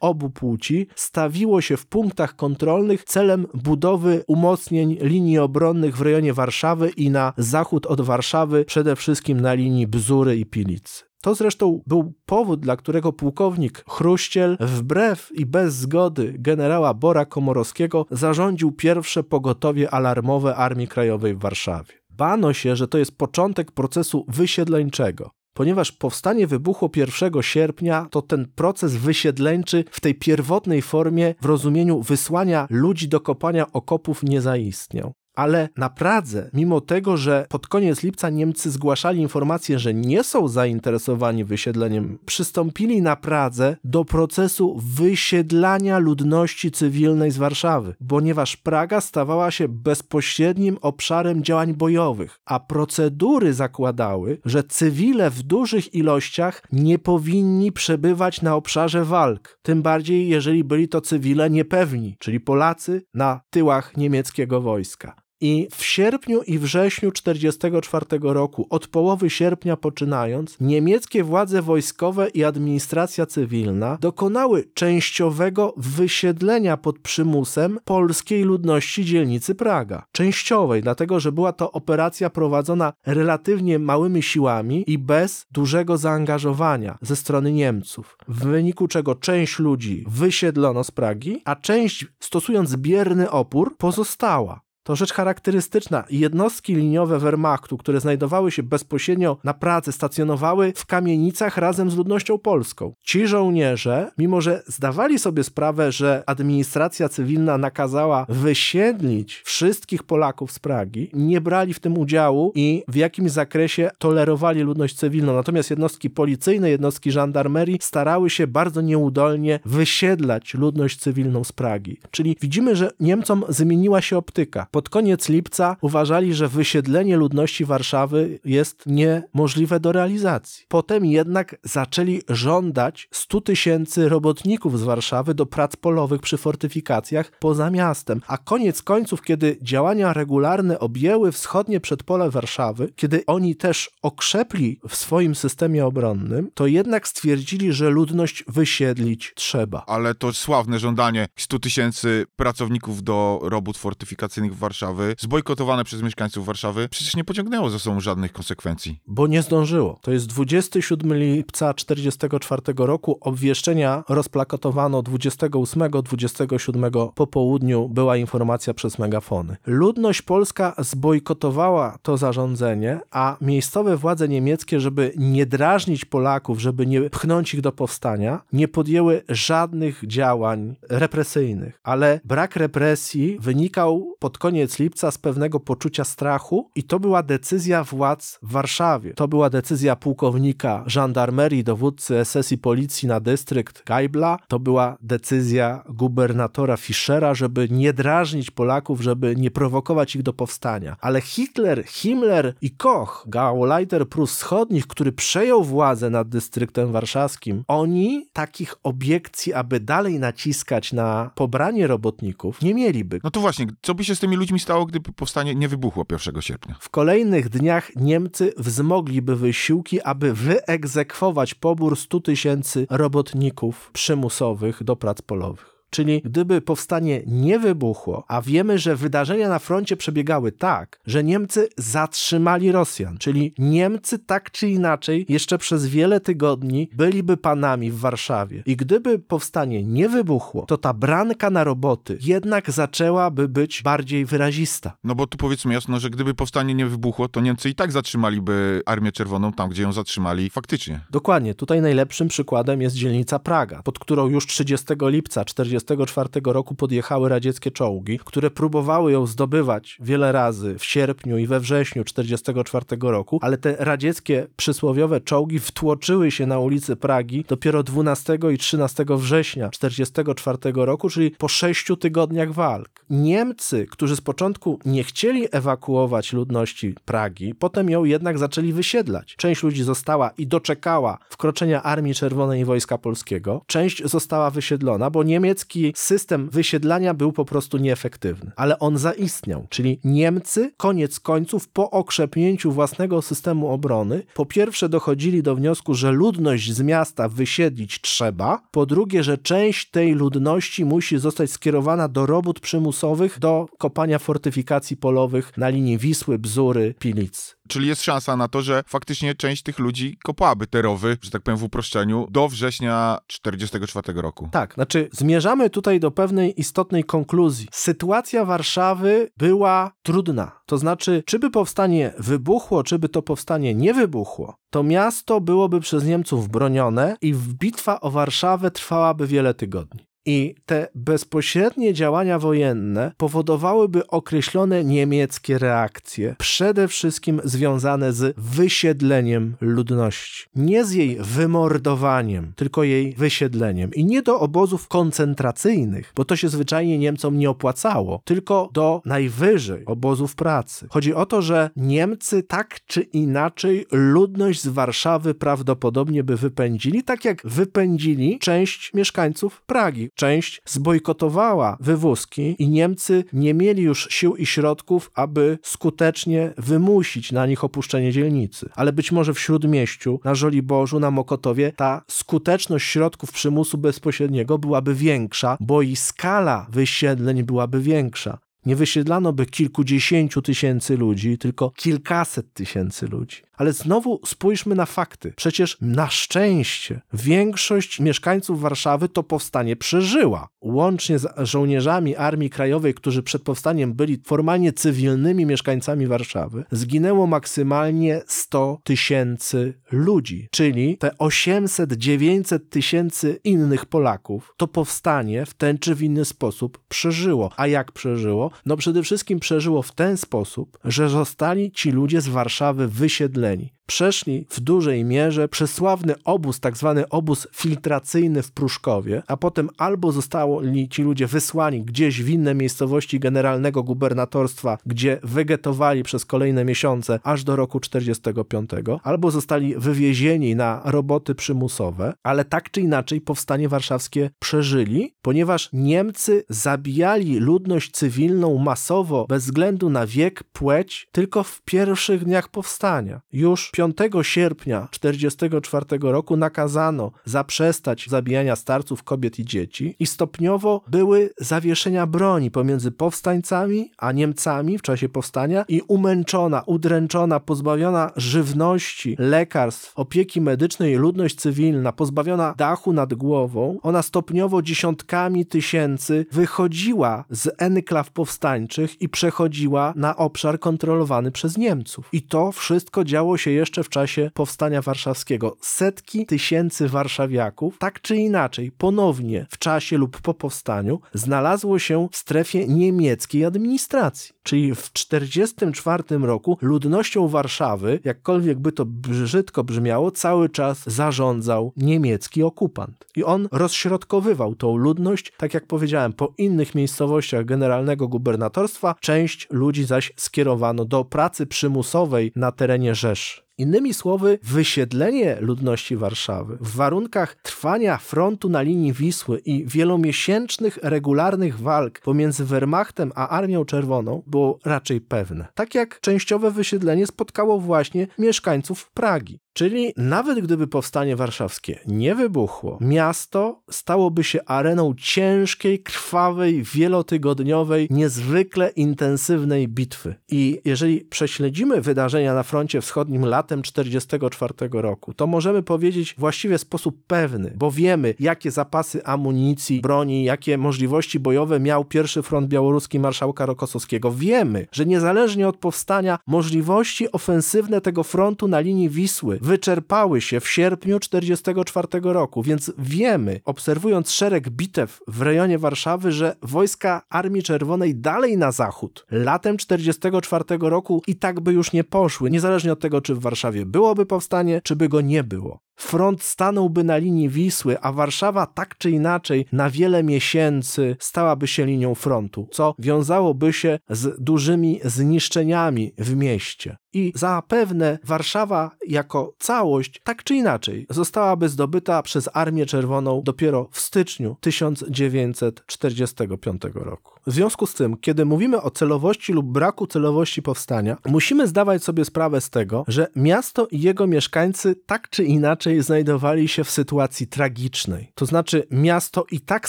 obu 0.00 0.30
płci, 0.30 0.86
stawiło 0.94 1.60
się 1.60 1.76
w 1.76 1.86
punktach 1.86 2.36
kontrolnych 2.36 3.04
celem 3.04 3.46
budowy 3.54 4.24
umocnień 4.26 4.98
linii 5.00 5.38
obronnych 5.38 5.96
w 5.96 6.02
rejonie 6.02 6.32
Warszawy 6.32 6.90
i 6.96 7.10
na 7.10 7.32
zachód 7.36 7.86
od 7.86 8.00
Warszawy, 8.00 8.64
przede 8.64 8.96
wszystkim 8.96 9.40
na 9.40 9.54
linii 9.54 9.86
Bzury 9.86 10.36
i 10.36 10.46
Pilicy. 10.46 11.04
To 11.24 11.34
zresztą 11.34 11.80
był 11.86 12.14
powód, 12.26 12.60
dla 12.60 12.76
którego 12.76 13.12
pułkownik 13.12 13.84
Chruściel 13.88 14.56
wbrew 14.60 15.30
i 15.34 15.46
bez 15.46 15.74
zgody 15.74 16.34
generała 16.38 16.94
Bora 16.94 17.24
Komorowskiego 17.24 18.06
zarządził 18.10 18.72
pierwsze 18.72 19.22
pogotowie 19.22 19.90
alarmowe 19.90 20.56
Armii 20.56 20.88
Krajowej 20.88 21.34
w 21.34 21.40
Warszawie. 21.40 21.94
Bano 22.10 22.52
się, 22.52 22.76
że 22.76 22.88
to 22.88 22.98
jest 22.98 23.18
początek 23.18 23.72
procesu 23.72 24.24
wysiedleńczego. 24.28 25.30
Ponieważ 25.54 25.92
powstanie 25.92 26.46
wybuchło 26.46 26.90
1 26.96 27.42
sierpnia, 27.42 28.06
to 28.10 28.22
ten 28.22 28.46
proces 28.54 28.96
wysiedleńczy 28.96 29.84
w 29.90 30.00
tej 30.00 30.14
pierwotnej 30.14 30.82
formie, 30.82 31.34
w 31.40 31.44
rozumieniu 31.44 32.02
wysłania 32.02 32.66
ludzi 32.70 33.08
do 33.08 33.20
kopania 33.20 33.72
okopów, 33.72 34.22
nie 34.22 34.40
zaistniał. 34.40 35.12
Ale 35.34 35.68
na 35.76 35.90
Pradze, 35.90 36.50
mimo 36.52 36.80
tego, 36.80 37.16
że 37.16 37.46
pod 37.48 37.66
koniec 37.66 38.02
lipca 38.02 38.30
Niemcy 38.30 38.70
zgłaszali 38.70 39.20
informację, 39.20 39.78
że 39.78 39.94
nie 39.94 40.24
są 40.24 40.48
zainteresowani 40.48 41.44
wysiedleniem, 41.44 42.18
przystąpili 42.26 43.02
na 43.02 43.16
Pradze 43.16 43.76
do 43.84 44.04
procesu 44.04 44.78
wysiedlania 44.78 45.98
ludności 45.98 46.70
cywilnej 46.70 47.30
z 47.30 47.36
Warszawy, 47.36 47.94
ponieważ 48.08 48.56
Praga 48.56 49.00
stawała 49.00 49.50
się 49.50 49.68
bezpośrednim 49.68 50.78
obszarem 50.80 51.44
działań 51.44 51.74
bojowych, 51.74 52.38
a 52.44 52.60
procedury 52.60 53.54
zakładały, 53.54 54.38
że 54.44 54.64
cywile 54.64 55.30
w 55.30 55.42
dużych 55.42 55.94
ilościach 55.94 56.62
nie 56.72 56.98
powinni 56.98 57.72
przebywać 57.72 58.42
na 58.42 58.54
obszarze 58.54 59.04
walk, 59.04 59.58
tym 59.62 59.82
bardziej 59.82 60.28
jeżeli 60.28 60.64
byli 60.64 60.88
to 60.88 61.00
cywile 61.00 61.50
niepewni, 61.50 62.16
czyli 62.18 62.40
Polacy 62.40 63.02
na 63.14 63.40
tyłach 63.50 63.96
niemieckiego 63.96 64.60
wojska. 64.60 65.23
I 65.40 65.68
w 65.70 65.84
sierpniu 65.84 66.42
i 66.42 66.58
wrześniu 66.58 67.12
1944 67.12 68.34
roku, 68.34 68.66
od 68.70 68.86
połowy 68.86 69.30
sierpnia 69.30 69.76
poczynając, 69.76 70.56
niemieckie 70.60 71.24
władze 71.24 71.62
wojskowe 71.62 72.28
i 72.28 72.44
administracja 72.44 73.26
cywilna 73.26 73.98
dokonały 74.00 74.64
częściowego 74.74 75.74
wysiedlenia 75.76 76.76
pod 76.76 76.98
przymusem 76.98 77.78
polskiej 77.84 78.42
ludności 78.42 79.04
dzielnicy 79.04 79.54
Praga. 79.54 80.04
Częściowej, 80.12 80.82
dlatego 80.82 81.20
że 81.20 81.32
była 81.32 81.52
to 81.52 81.72
operacja 81.72 82.30
prowadzona 82.30 82.92
relatywnie 83.06 83.78
małymi 83.78 84.22
siłami 84.22 84.84
i 84.86 84.98
bez 84.98 85.46
dużego 85.50 85.98
zaangażowania 85.98 86.98
ze 87.02 87.16
strony 87.16 87.52
Niemców, 87.52 88.18
w 88.28 88.44
wyniku 88.44 88.88
czego 88.88 89.14
część 89.14 89.58
ludzi 89.58 90.04
wysiedlono 90.08 90.84
z 90.84 90.90
Pragi, 90.90 91.42
a 91.44 91.56
część, 91.56 92.06
stosując 92.20 92.76
bierny 92.76 93.30
opór, 93.30 93.76
pozostała. 93.76 94.63
To 94.84 94.96
rzecz 94.96 95.12
charakterystyczna. 95.12 96.04
Jednostki 96.10 96.74
liniowe 96.74 97.18
Wehrmachtu, 97.18 97.78
które 97.78 98.00
znajdowały 98.00 98.50
się 98.50 98.62
bezpośrednio 98.62 99.36
na 99.44 99.54
pracy, 99.54 99.92
stacjonowały 99.92 100.72
w 100.76 100.86
kamienicach 100.86 101.56
razem 101.56 101.90
z 101.90 101.96
ludnością 101.96 102.38
polską. 102.38 102.94
Ci 103.02 103.26
żołnierze, 103.26 104.10
mimo 104.18 104.40
że 104.40 104.62
zdawali 104.66 105.18
sobie 105.18 105.44
sprawę, 105.44 105.92
że 105.92 106.22
administracja 106.26 107.08
cywilna 107.08 107.58
nakazała 107.58 108.26
wysiedlić 108.28 109.42
wszystkich 109.44 110.02
Polaków 110.02 110.52
z 110.52 110.58
Pragi, 110.58 111.10
nie 111.12 111.40
brali 111.40 111.74
w 111.74 111.80
tym 111.80 111.98
udziału 111.98 112.52
i 112.54 112.84
w 112.88 112.94
jakimś 112.94 113.30
zakresie 113.30 113.90
tolerowali 113.98 114.62
ludność 114.62 114.96
cywilną. 114.96 115.34
Natomiast 115.34 115.70
jednostki 115.70 116.10
policyjne, 116.10 116.70
jednostki 116.70 117.10
żandarmerii 117.10 117.78
starały 117.80 118.30
się 118.30 118.46
bardzo 118.46 118.80
nieudolnie 118.80 119.60
wysiedlać 119.64 120.54
ludność 120.54 120.98
cywilną 120.98 121.44
z 121.44 121.52
Pragi. 121.52 121.98
Czyli 122.10 122.36
widzimy, 122.40 122.76
że 122.76 122.90
Niemcom 123.00 123.44
zmieniła 123.48 124.00
się 124.00 124.16
optyka 124.16 124.66
pod 124.74 124.88
koniec 124.88 125.28
lipca 125.28 125.76
uważali, 125.80 126.34
że 126.34 126.48
wysiedlenie 126.48 127.16
ludności 127.16 127.64
Warszawy 127.64 128.40
jest 128.44 128.82
niemożliwe 128.86 129.80
do 129.80 129.92
realizacji. 129.92 130.64
Potem 130.68 131.06
jednak 131.06 131.56
zaczęli 131.64 132.22
żądać 132.28 133.08
100 133.12 133.40
tysięcy 133.40 134.08
robotników 134.08 134.80
z 134.80 134.82
Warszawy 134.82 135.34
do 135.34 135.46
prac 135.46 135.76
polowych 135.76 136.20
przy 136.20 136.36
fortyfikacjach 136.36 137.32
poza 137.38 137.70
miastem. 137.70 138.20
A 138.26 138.38
koniec 138.38 138.82
końców, 138.82 139.22
kiedy 139.22 139.58
działania 139.62 140.12
regularne 140.12 140.78
objęły 140.80 141.32
wschodnie 141.32 141.80
przedpole 141.80 142.30
Warszawy, 142.30 142.92
kiedy 142.96 143.26
oni 143.26 143.56
też 143.56 143.90
okrzepli 144.02 144.80
w 144.88 144.96
swoim 144.96 145.34
systemie 145.34 145.86
obronnym, 145.86 146.50
to 146.54 146.66
jednak 146.66 147.08
stwierdzili, 147.08 147.72
że 147.72 147.90
ludność 147.90 148.44
wysiedlić 148.48 149.32
trzeba. 149.36 149.84
Ale 149.86 150.14
to 150.14 150.32
sławne 150.32 150.78
żądanie 150.78 151.26
100 151.36 151.58
tysięcy 151.58 152.26
pracowników 152.36 153.02
do 153.02 153.40
robót 153.42 153.76
fortyfikacyjnych 153.76 154.56
w 154.56 154.63
Warszawy, 154.64 155.14
zbojkotowane 155.18 155.84
przez 155.84 156.02
mieszkańców 156.02 156.46
Warszawy, 156.46 156.88
przecież 156.88 157.16
nie 157.16 157.24
pociągnęło 157.24 157.70
za 157.70 157.78
sobą 157.78 158.00
żadnych 158.00 158.32
konsekwencji. 158.32 159.00
Bo 159.06 159.26
nie 159.26 159.42
zdążyło. 159.42 159.98
To 160.02 160.12
jest 160.12 160.26
27 160.26 161.14
lipca 161.14 161.74
1944 161.74 162.62
roku. 162.76 163.18
Obwieszczenia 163.20 164.04
rozplakatowano 164.08 165.02
28-27 165.02 167.12
po 167.14 167.26
południu. 167.26 167.88
Była 167.88 168.16
informacja 168.16 168.74
przez 168.74 168.98
megafony. 168.98 169.56
Ludność 169.66 170.22
polska 170.22 170.74
zbojkotowała 170.78 171.98
to 172.02 172.16
zarządzenie, 172.16 173.00
a 173.10 173.36
miejscowe 173.40 173.96
władze 173.96 174.28
niemieckie, 174.28 174.80
żeby 174.80 175.12
nie 175.16 175.46
drażnić 175.46 176.04
Polaków, 176.04 176.60
żeby 176.60 176.86
nie 176.86 177.10
pchnąć 177.10 177.54
ich 177.54 177.60
do 177.60 177.72
powstania, 177.72 178.40
nie 178.52 178.68
podjęły 178.68 179.22
żadnych 179.28 180.02
działań 180.06 180.76
represyjnych. 180.88 181.80
Ale 181.82 182.20
brak 182.24 182.56
represji 182.56 183.36
wynikał 183.40 184.14
pod 184.18 184.38
koniec 184.38 184.53
koniec 184.54 184.78
lipca 184.78 185.10
z 185.10 185.18
pewnego 185.18 185.60
poczucia 185.60 186.04
strachu 186.04 186.70
i 186.74 186.82
to 186.82 187.00
była 187.00 187.22
decyzja 187.22 187.84
władz 187.84 188.38
w 188.42 188.52
Warszawie. 188.52 189.14
To 189.14 189.28
była 189.28 189.50
decyzja 189.50 189.96
pułkownika 189.96 190.84
żandarmerii, 190.86 191.64
dowódcy 191.64 192.24
SS 192.24 192.52
i 192.52 192.58
policji 192.58 193.08
na 193.08 193.20
dystrykt 193.20 193.84
Geibla. 193.84 194.38
To 194.48 194.58
była 194.58 194.96
decyzja 195.00 195.84
gubernatora 195.88 196.76
Fischera, 196.76 197.34
żeby 197.34 197.68
nie 197.70 197.92
drażnić 197.92 198.50
Polaków, 198.50 199.00
żeby 199.00 199.36
nie 199.36 199.50
prowokować 199.50 200.16
ich 200.16 200.22
do 200.22 200.32
powstania. 200.32 200.96
Ale 201.00 201.20
Hitler, 201.20 201.84
Himmler 201.86 202.54
i 202.60 202.70
Koch, 202.70 203.24
Gauleiter 203.28 204.08
Prus 204.08 204.34
Wschodnich, 204.34 204.86
który 204.86 205.12
przejął 205.12 205.64
władzę 205.64 206.10
nad 206.10 206.28
dystryktem 206.28 206.92
warszawskim, 206.92 207.64
oni 207.68 208.28
takich 208.32 208.74
obiekcji, 208.82 209.52
aby 209.54 209.80
dalej 209.80 210.18
naciskać 210.18 210.92
na 210.92 211.30
pobranie 211.34 211.86
robotników, 211.86 212.62
nie 212.62 212.74
mieliby. 212.74 213.20
No 213.24 213.30
to 213.30 213.40
właśnie, 213.40 213.66
co 213.82 213.94
by 213.94 214.04
się 214.04 214.14
z 214.14 214.20
tymi 214.20 214.36
ludźmi 214.36 214.43
stało, 214.58 214.86
gdyby 214.86 215.12
powstanie 215.12 215.54
nie 215.54 215.68
wybuchło 215.68 216.04
1 216.12 216.42
sierpnia? 216.42 216.76
W 216.80 216.90
kolejnych 216.90 217.48
dniach 217.48 217.96
Niemcy 217.96 218.52
wzmogliby 218.56 219.36
wysiłki, 219.36 220.02
aby 220.02 220.34
wyegzekwować 220.34 221.54
pobór 221.54 221.98
100 221.98 222.20
tysięcy 222.20 222.86
robotników 222.90 223.90
przymusowych 223.92 224.82
do 224.82 224.96
prac 224.96 225.22
polowych. 225.22 225.73
Czyli 225.94 226.22
gdyby 226.24 226.60
powstanie 226.60 227.22
nie 227.26 227.58
wybuchło, 227.58 228.24
a 228.28 228.42
wiemy, 228.42 228.78
że 228.78 228.96
wydarzenia 228.96 229.48
na 229.48 229.58
froncie 229.58 229.96
przebiegały 229.96 230.52
tak, 230.52 231.00
że 231.06 231.24
Niemcy 231.24 231.68
zatrzymali 231.76 232.72
Rosjan, 232.72 233.18
czyli 233.18 233.54
Niemcy 233.58 234.18
tak 234.18 234.50
czy 234.50 234.68
inaczej 234.68 235.26
jeszcze 235.28 235.58
przez 235.58 235.86
wiele 235.86 236.20
tygodni 236.20 236.88
byliby 236.92 237.36
panami 237.36 237.90
w 237.90 237.98
Warszawie. 237.98 238.62
I 238.66 238.76
gdyby 238.76 239.18
powstanie 239.18 239.84
nie 239.84 240.08
wybuchło, 240.08 240.66
to 240.66 240.78
ta 240.78 240.92
branka 240.92 241.50
na 241.50 241.64
roboty 241.64 242.18
jednak 242.20 242.70
zaczęłaby 242.70 243.48
być 243.48 243.82
bardziej 243.82 244.24
wyrazista. 244.24 244.96
No 245.04 245.14
bo 245.14 245.26
tu 245.26 245.38
powiedzmy 245.38 245.74
jasno, 245.74 246.00
że 246.00 246.10
gdyby 246.10 246.34
powstanie 246.34 246.74
nie 246.74 246.86
wybuchło, 246.86 247.28
to 247.28 247.40
Niemcy 247.40 247.68
i 247.68 247.74
tak 247.74 247.92
zatrzymaliby 247.92 248.82
Armię 248.86 249.12
Czerwoną 249.12 249.52
tam, 249.52 249.70
gdzie 249.70 249.82
ją 249.82 249.92
zatrzymali 249.92 250.50
faktycznie. 250.50 251.00
Dokładnie. 251.10 251.54
Tutaj 251.54 251.82
najlepszym 251.82 252.28
przykładem 252.28 252.82
jest 252.82 252.96
dzielnica 252.96 253.38
Praga, 253.38 253.82
pod 253.82 253.98
którą 253.98 254.28
już 254.28 254.46
30 254.46 254.86
lipca 255.00 255.44
1944 255.84 256.52
roku 256.52 256.74
podjechały 256.74 257.28
radzieckie 257.28 257.70
czołgi, 257.70 258.18
które 258.24 258.50
próbowały 258.50 259.12
ją 259.12 259.26
zdobywać 259.26 259.98
wiele 260.00 260.32
razy 260.32 260.78
w 260.78 260.84
sierpniu 260.84 261.38
i 261.38 261.46
we 261.46 261.60
wrześniu 261.60 262.04
1944 262.04 263.12
roku, 263.12 263.38
ale 263.42 263.58
te 263.58 263.76
radzieckie 263.78 264.46
przysłowiowe 264.56 265.20
czołgi 265.20 265.58
wtłoczyły 265.58 266.30
się 266.30 266.46
na 266.46 266.58
ulicy 266.58 266.96
Pragi 266.96 267.44
dopiero 267.48 267.82
12 267.82 268.38
i 268.52 268.58
13 268.58 269.04
września 269.08 269.68
1944 269.68 270.58
roku, 270.74 271.08
czyli 271.08 271.30
po 271.30 271.48
sześciu 271.48 271.96
tygodniach 271.96 272.52
walk. 272.52 273.04
Niemcy, 273.10 273.86
którzy 273.90 274.16
z 274.16 274.20
początku 274.20 274.78
nie 274.84 275.04
chcieli 275.04 275.46
ewakuować 275.52 276.32
ludności 276.32 276.94
Pragi, 277.04 277.54
potem 277.54 277.90
ją 277.90 278.04
jednak 278.04 278.38
zaczęli 278.38 278.72
wysiedlać. 278.72 279.36
Część 279.36 279.62
ludzi 279.62 279.82
została 279.82 280.30
i 280.38 280.46
doczekała 280.46 281.18
wkroczenia 281.28 281.82
Armii 281.82 282.14
Czerwonej 282.14 282.60
i 282.60 282.64
Wojska 282.64 282.98
Polskiego. 282.98 283.62
Część 283.66 284.04
została 284.04 284.50
wysiedlona, 284.50 285.10
bo 285.10 285.22
niemiecki 285.64 285.92
system 285.96 286.48
wysiedlania 286.50 287.14
był 287.14 287.32
po 287.32 287.44
prostu 287.44 287.78
nieefektywny. 287.78 288.52
Ale 288.56 288.78
on 288.78 288.98
zaistniał, 288.98 289.66
czyli 289.70 290.00
Niemcy 290.04 290.72
koniec 290.76 291.20
końców 291.20 291.68
po 291.68 291.90
okrzepnięciu 291.90 292.72
własnego 292.72 293.22
systemu 293.22 293.68
obrony 293.68 294.22
po 294.34 294.46
pierwsze 294.46 294.88
dochodzili 294.88 295.42
do 295.42 295.54
wniosku, 295.56 295.94
że 295.94 296.12
ludność 296.12 296.72
z 296.72 296.80
miasta 296.80 297.28
wysiedlić 297.28 298.00
trzeba, 298.00 298.62
po 298.70 298.86
drugie, 298.86 299.22
że 299.22 299.38
część 299.38 299.90
tej 299.90 300.14
ludności 300.14 300.84
musi 300.84 301.18
zostać 301.18 301.50
skierowana 301.50 302.08
do 302.08 302.26
robót 302.26 302.60
przymusowych, 302.60 303.38
do 303.38 303.66
kopania 303.78 304.18
fortyfikacji 304.18 304.96
polowych 304.96 305.52
na 305.56 305.68
linii 305.68 305.98
Wisły, 305.98 306.38
Bzury, 306.38 306.94
Pilic. 306.98 307.53
Czyli 307.68 307.88
jest 307.88 308.02
szansa 308.02 308.36
na 308.36 308.48
to, 308.48 308.62
że 308.62 308.82
faktycznie 308.86 309.34
część 309.34 309.62
tych 309.62 309.78
ludzi 309.78 310.18
kopałaby 310.24 310.66
te 310.66 310.82
rowy, 310.82 311.18
że 311.22 311.30
tak 311.30 311.42
powiem 311.42 311.58
w 311.58 311.64
uproszczeniu, 311.64 312.26
do 312.30 312.48
września 312.48 313.18
1944 313.26 314.22
roku. 314.22 314.48
Tak, 314.52 314.74
znaczy 314.74 315.08
zmierzamy 315.12 315.70
tutaj 315.70 316.00
do 316.00 316.10
pewnej 316.10 316.60
istotnej 316.60 317.04
konkluzji. 317.04 317.68
Sytuacja 317.72 318.44
Warszawy 318.44 319.30
była 319.36 319.92
trudna. 320.02 320.60
To 320.66 320.78
znaczy, 320.78 321.22
czy 321.26 321.38
by 321.38 321.50
powstanie 321.50 322.12
wybuchło, 322.18 322.82
czy 322.82 322.98
by 322.98 323.08
to 323.08 323.22
powstanie 323.22 323.74
nie 323.74 323.94
wybuchło, 323.94 324.56
to 324.70 324.82
miasto 324.82 325.40
byłoby 325.40 325.80
przez 325.80 326.04
Niemców 326.04 326.48
bronione 326.48 327.16
i 327.20 327.34
bitwa 327.34 328.00
o 328.00 328.10
Warszawę 328.10 328.70
trwałaby 328.70 329.26
wiele 329.26 329.54
tygodni. 329.54 330.06
I 330.26 330.54
te 330.66 330.88
bezpośrednie 330.94 331.94
działania 331.94 332.38
wojenne 332.38 333.12
powodowałyby 333.16 334.06
określone 334.06 334.84
niemieckie 334.84 335.58
reakcje, 335.58 336.36
przede 336.38 336.88
wszystkim 336.88 337.40
związane 337.44 338.12
z 338.12 338.34
wysiedleniem 338.38 339.56
ludności. 339.60 340.46
Nie 340.54 340.84
z 340.84 340.92
jej 340.92 341.16
wymordowaniem, 341.20 342.52
tylko 342.56 342.82
jej 342.82 343.14
wysiedleniem. 343.14 343.90
I 343.94 344.04
nie 344.04 344.22
do 344.22 344.40
obozów 344.40 344.88
koncentracyjnych, 344.88 346.12
bo 346.16 346.24
to 346.24 346.36
się 346.36 346.48
zwyczajnie 346.48 346.98
Niemcom 346.98 347.38
nie 347.38 347.50
opłacało, 347.50 348.22
tylko 348.24 348.68
do 348.72 349.02
najwyżej 349.04 349.84
obozów 349.86 350.34
pracy. 350.34 350.86
Chodzi 350.90 351.14
o 351.14 351.26
to, 351.26 351.42
że 351.42 351.70
Niemcy 351.76 352.42
tak 352.42 352.80
czy 352.86 353.00
inaczej 353.00 353.86
ludność 353.92 354.62
z 354.62 354.68
Warszawy 354.68 355.34
prawdopodobnie 355.34 356.24
by 356.24 356.36
wypędzili, 356.36 357.02
tak 357.02 357.24
jak 357.24 357.42
wypędzili 357.44 358.38
część 358.38 358.94
mieszkańców 358.94 359.62
Pragi 359.66 360.10
część 360.14 360.62
zbojkotowała 360.66 361.76
wywózki 361.80 362.56
i 362.58 362.68
Niemcy 362.68 363.24
nie 363.32 363.54
mieli 363.54 363.82
już 363.82 364.08
sił 364.10 364.36
i 364.36 364.46
środków, 364.46 365.10
aby 365.14 365.58
skutecznie 365.62 366.52
wymusić 366.58 367.32
na 367.32 367.46
nich 367.46 367.64
opuszczenie 367.64 368.12
dzielnicy. 368.12 368.68
Ale 368.74 368.92
być 368.92 369.12
może 369.12 369.34
w 369.34 369.40
Śródmieściu, 369.40 370.20
na 370.24 370.34
Żoliborzu, 370.34 371.00
na 371.00 371.10
Mokotowie 371.10 371.72
ta 371.76 372.02
skuteczność 372.08 372.86
środków 372.86 373.32
przymusu 373.32 373.78
bezpośredniego 373.78 374.58
byłaby 374.58 374.94
większa, 374.94 375.56
bo 375.60 375.82
i 375.82 375.96
skala 375.96 376.66
wysiedleń 376.70 377.42
byłaby 377.42 377.80
większa. 377.80 378.43
Nie 378.66 378.76
wysiedlano 378.76 379.32
by 379.32 379.46
kilkudziesięciu 379.46 380.42
tysięcy 380.42 380.96
ludzi, 380.96 381.38
tylko 381.38 381.70
kilkaset 381.70 382.52
tysięcy 382.52 383.06
ludzi. 383.06 383.42
Ale 383.56 383.72
znowu 383.72 384.20
spójrzmy 384.26 384.74
na 384.74 384.86
fakty. 384.86 385.32
Przecież 385.36 385.76
na 385.80 386.10
szczęście 386.10 387.00
większość 387.12 388.00
mieszkańców 388.00 388.60
Warszawy 388.60 389.08
to 389.08 389.22
powstanie 389.22 389.76
przeżyła. 389.76 390.48
Łącznie 390.60 391.18
z 391.18 391.26
żołnierzami 391.38 392.16
Armii 392.16 392.50
Krajowej, 392.50 392.94
którzy 392.94 393.22
przed 393.22 393.42
powstaniem 393.42 393.94
byli 393.94 394.20
formalnie 394.26 394.72
cywilnymi 394.72 395.46
mieszkańcami 395.46 396.06
Warszawy, 396.06 396.64
zginęło 396.70 397.26
maksymalnie 397.26 398.22
100 398.26 398.78
tysięcy 398.84 399.74
ludzi. 399.92 400.48
Czyli 400.50 400.98
te 400.98 401.08
800-900 401.08 402.58
tysięcy 402.70 403.40
innych 403.44 403.86
Polaków 403.86 404.54
to 404.56 404.68
powstanie 404.68 405.46
w 405.46 405.54
ten 405.54 405.78
czy 405.78 405.94
w 405.94 406.02
inny 406.02 406.24
sposób 406.24 406.78
przeżyło. 406.88 407.50
A 407.56 407.66
jak 407.66 407.92
przeżyło? 407.92 408.50
No 408.66 408.76
przede 408.76 409.02
wszystkim 409.02 409.40
przeżyło 409.40 409.82
w 409.82 409.92
ten 409.92 410.16
sposób, 410.16 410.78
że 410.84 411.08
zostali 411.08 411.72
ci 411.72 411.90
ludzie 411.90 412.20
z 412.20 412.28
Warszawy 412.28 412.88
wysiedleni 412.88 413.74
przeszli 413.86 414.46
w 414.50 414.60
dużej 414.60 415.04
mierze 415.04 415.48
przez 415.48 415.74
sławny 415.74 416.14
obóz, 416.24 416.60
tak 416.60 416.76
zwany 416.76 417.08
obóz 417.08 417.48
filtracyjny 417.52 418.42
w 418.42 418.52
Pruszkowie, 418.52 419.22
a 419.26 419.36
potem 419.36 419.70
albo 419.78 420.12
zostali 420.12 420.88
ci 420.88 421.02
ludzie 421.02 421.26
wysłani 421.26 421.82
gdzieś 421.82 422.22
w 422.22 422.28
inne 422.28 422.54
miejscowości 422.54 423.20
generalnego 423.20 423.82
gubernatorstwa, 423.82 424.78
gdzie 424.86 425.18
wegetowali 425.22 426.02
przez 426.02 426.24
kolejne 426.24 426.64
miesiące 426.64 427.20
aż 427.22 427.44
do 427.44 427.56
roku 427.56 427.80
45, 427.80 428.70
albo 429.02 429.30
zostali 429.30 429.74
wywiezieni 429.76 430.56
na 430.56 430.82
roboty 430.84 431.34
przymusowe, 431.34 432.14
ale 432.22 432.44
tak 432.44 432.70
czy 432.70 432.80
inaczej 432.80 433.20
powstanie 433.20 433.68
warszawskie 433.68 434.30
przeżyli, 434.38 435.14
ponieważ 435.22 435.68
Niemcy 435.72 436.44
zabijali 436.48 437.38
ludność 437.38 437.90
cywilną 437.90 438.58
masowo 438.58 439.26
bez 439.28 439.44
względu 439.44 439.90
na 439.90 440.06
wiek, 440.06 440.44
płeć, 440.44 441.08
tylko 441.12 441.42
w 441.42 441.62
pierwszych 441.62 442.24
dniach 442.24 442.48
powstania. 442.48 443.20
Już 443.32 443.70
5 443.74 443.96
sierpnia 444.22 444.88
1944 444.90 446.12
roku 446.12 446.36
nakazano 446.36 447.12
zaprzestać 447.24 448.06
zabijania 448.08 448.56
starców, 448.56 449.02
kobiet 449.02 449.38
i 449.38 449.44
dzieci 449.44 449.96
i 449.98 450.06
stopniowo 450.06 450.84
były 450.88 451.30
zawieszenia 451.38 452.06
broni 452.06 452.50
pomiędzy 452.50 452.90
powstańcami 452.90 453.90
a 453.98 454.12
Niemcami 454.12 454.78
w 454.78 454.82
czasie 454.82 455.08
powstania 455.08 455.64
i 455.68 455.80
umęczona, 455.88 456.62
udręczona, 456.66 457.40
pozbawiona 457.40 458.10
żywności, 458.16 459.16
lekarstw, 459.18 459.92
opieki 459.96 460.40
medycznej 460.40 460.94
ludność 460.94 461.36
cywilna, 461.36 461.92
pozbawiona 461.92 462.54
dachu 462.56 462.92
nad 462.92 463.14
głową, 463.14 463.78
ona 463.82 464.02
stopniowo 464.02 464.62
dziesiątkami 464.62 465.46
tysięcy 465.46 466.26
wychodziła 466.32 467.24
z 467.30 467.54
enklaw 467.58 468.10
powstańczych 468.10 469.02
i 469.02 469.08
przechodziła 469.08 469.92
na 469.96 470.16
obszar 470.16 470.60
kontrolowany 470.60 471.30
przez 471.30 471.56
Niemców. 471.58 472.08
I 472.12 472.22
to 472.22 472.52
wszystko 472.52 473.04
działo 473.04 473.36
się 473.36 473.50
jeszcze 473.50 473.63
w 473.82 473.88
czasie 473.88 474.30
powstania 474.34 474.82
warszawskiego. 474.82 475.56
Setki 475.60 476.26
tysięcy 476.26 476.88
warszawiaków, 476.88 477.78
tak 477.78 478.00
czy 478.00 478.16
inaczej, 478.16 478.72
ponownie 478.72 479.46
w 479.50 479.58
czasie 479.58 479.98
lub 479.98 480.20
po 480.20 480.34
powstaniu, 480.34 481.00
znalazło 481.14 481.78
się 481.78 482.08
w 482.12 482.16
strefie 482.16 482.68
niemieckiej 482.68 483.44
administracji. 483.44 484.34
Czyli 484.42 484.74
w 484.74 484.90
1944 484.90 486.26
roku 486.26 486.58
ludnością 486.62 487.28
Warszawy, 487.28 488.00
jakkolwiek 488.04 488.58
by 488.58 488.72
to 488.72 488.84
brzydko 488.84 489.64
brzmiało, 489.64 490.10
cały 490.10 490.48
czas 490.48 490.82
zarządzał 490.86 491.72
niemiecki 491.76 492.42
okupant. 492.42 493.06
I 493.16 493.24
on 493.24 493.48
rozśrodkowywał 493.52 494.54
tą 494.54 494.76
ludność, 494.76 495.32
tak 495.36 495.54
jak 495.54 495.66
powiedziałem, 495.66 496.12
po 496.12 496.32
innych 496.38 496.74
miejscowościach 496.74 497.44
generalnego 497.44 498.08
gubernatorstwa, 498.08 498.94
część 499.00 499.46
ludzi 499.50 499.84
zaś 499.84 500.12
skierowano 500.16 500.84
do 500.84 501.04
pracy 501.04 501.46
przymusowej 501.46 502.32
na 502.36 502.52
terenie 502.52 502.94
Rzeszy. 502.94 503.44
Innymi 503.58 503.94
słowy, 503.94 504.38
wysiedlenie 504.42 505.36
ludności 505.40 505.96
Warszawy 505.96 506.56
w 506.60 506.74
warunkach 506.76 507.34
trwania 507.34 507.96
frontu 507.98 508.48
na 508.48 508.62
linii 508.62 508.92
Wisły 508.92 509.38
i 509.38 509.66
wielomiesięcznych, 509.66 510.78
regularnych 510.82 511.60
walk 511.60 512.00
pomiędzy 512.00 512.44
Wehrmachtem 512.44 513.12
a 513.14 513.28
Armią 513.28 513.64
Czerwoną 513.64 514.22
było 514.26 514.58
raczej 514.64 515.00
pewne. 515.00 515.46
Tak 515.54 515.74
jak 515.74 516.00
częściowe 516.00 516.50
wysiedlenie 516.50 517.06
spotkało 517.06 517.60
właśnie 517.60 518.06
mieszkańców 518.18 518.90
Pragi. 518.90 519.43
Czyli 519.54 519.92
nawet 519.96 520.40
gdyby 520.40 520.66
powstanie 520.66 521.16
warszawskie 521.16 521.78
nie 521.86 522.14
wybuchło, 522.14 522.78
miasto 522.80 523.62
stałoby 523.70 524.24
się 524.24 524.44
areną 524.44 524.94
ciężkiej, 524.98 525.82
krwawej, 525.82 526.62
wielotygodniowej, 526.62 527.88
niezwykle 527.90 528.68
intensywnej 528.68 529.68
bitwy. 529.68 530.14
I 530.28 530.60
jeżeli 530.64 531.00
prześledzimy 531.00 531.80
wydarzenia 531.80 532.34
na 532.34 532.42
froncie 532.42 532.80
wschodnim 532.80 533.24
latem 533.24 533.62
1944 533.62 534.82
roku, 534.82 535.14
to 535.14 535.26
możemy 535.26 535.62
powiedzieć 535.62 536.14
właściwie 536.18 536.58
w 536.58 536.60
sposób 536.60 537.06
pewny, 537.06 537.52
bo 537.56 537.70
wiemy, 537.70 538.14
jakie 538.20 538.50
zapasy 538.50 539.04
amunicji, 539.04 539.80
broni, 539.80 540.24
jakie 540.24 540.58
możliwości 540.58 541.20
bojowe 541.20 541.60
miał 541.60 541.84
pierwszy 541.84 542.22
front 542.22 542.48
białoruski 542.48 542.98
marszałka 542.98 543.46
Rokosowskiego. 543.46 544.12
Wiemy, 544.12 544.66
że 544.72 544.86
niezależnie 544.86 545.48
od 545.48 545.56
powstania 545.56 546.18
możliwości 546.26 547.12
ofensywne 547.12 547.80
tego 547.80 548.02
frontu 548.02 548.48
na 548.48 548.60
linii 548.60 548.88
Wisły 548.88 549.38
wyczerpały 549.44 550.20
się 550.20 550.40
w 550.40 550.48
sierpniu 550.48 551.00
1944 551.00 552.12
roku, 552.12 552.42
więc 552.42 552.72
wiemy, 552.78 553.40
obserwując 553.44 554.10
szereg 554.10 554.50
bitew 554.50 555.00
w 555.08 555.22
rejonie 555.22 555.58
Warszawy, 555.58 556.12
że 556.12 556.36
wojska 556.42 557.02
Armii 557.10 557.42
Czerwonej 557.42 557.94
dalej 557.94 558.38
na 558.38 558.52
zachód 558.52 559.06
latem 559.10 559.56
1944 559.56 560.70
roku 560.70 561.02
i 561.06 561.16
tak 561.16 561.40
by 561.40 561.52
już 561.52 561.72
nie 561.72 561.84
poszły, 561.84 562.30
niezależnie 562.30 562.72
od 562.72 562.80
tego, 562.80 563.00
czy 563.00 563.14
w 563.14 563.20
Warszawie 563.20 563.66
byłoby 563.66 564.06
powstanie, 564.06 564.60
czy 564.64 564.76
by 564.76 564.88
go 564.88 565.00
nie 565.00 565.24
było. 565.24 565.60
Front 565.76 566.22
stanąłby 566.22 566.84
na 566.84 566.96
linii 566.96 567.28
Wisły, 567.28 567.80
a 567.80 567.92
Warszawa 567.92 568.46
tak 568.46 568.78
czy 568.78 568.90
inaczej 568.90 569.46
na 569.52 569.70
wiele 569.70 570.02
miesięcy 570.02 570.96
stałaby 571.00 571.46
się 571.46 571.66
linią 571.66 571.94
frontu, 571.94 572.48
co 572.50 572.74
wiązałoby 572.78 573.52
się 573.52 573.78
z 573.90 574.22
dużymi 574.22 574.80
zniszczeniami 574.84 575.92
w 575.98 576.16
mieście. 576.16 576.76
I 576.92 577.12
zapewne 577.14 577.98
Warszawa 578.04 578.70
jako 578.88 579.34
całość 579.38 580.00
tak 580.04 580.24
czy 580.24 580.34
inaczej 580.34 580.86
zostałaby 580.90 581.48
zdobyta 581.48 582.02
przez 582.02 582.28
Armię 582.32 582.66
Czerwoną 582.66 583.22
dopiero 583.24 583.68
w 583.72 583.80
styczniu 583.80 584.36
1945 584.40 586.62
roku. 586.74 587.14
W 587.26 587.32
związku 587.32 587.66
z 587.66 587.74
tym, 587.74 587.96
kiedy 587.96 588.24
mówimy 588.24 588.62
o 588.62 588.70
celowości 588.70 589.32
lub 589.32 589.46
braku 589.46 589.86
celowości 589.86 590.42
powstania, 590.42 590.96
musimy 591.06 591.46
zdawać 591.46 591.84
sobie 591.84 592.04
sprawę 592.04 592.40
z 592.40 592.50
tego, 592.50 592.84
że 592.88 593.06
miasto 593.16 593.68
i 593.70 593.80
jego 593.80 594.06
mieszkańcy 594.06 594.74
tak 594.86 595.10
czy 595.10 595.24
inaczej 595.24 595.63
znajdowali 595.80 596.48
się 596.48 596.64
w 596.64 596.70
sytuacji 596.70 597.26
tragicznej. 597.26 598.12
To 598.14 598.26
znaczy, 598.26 598.66
miasto 598.70 599.26
i 599.30 599.40
tak 599.40 599.68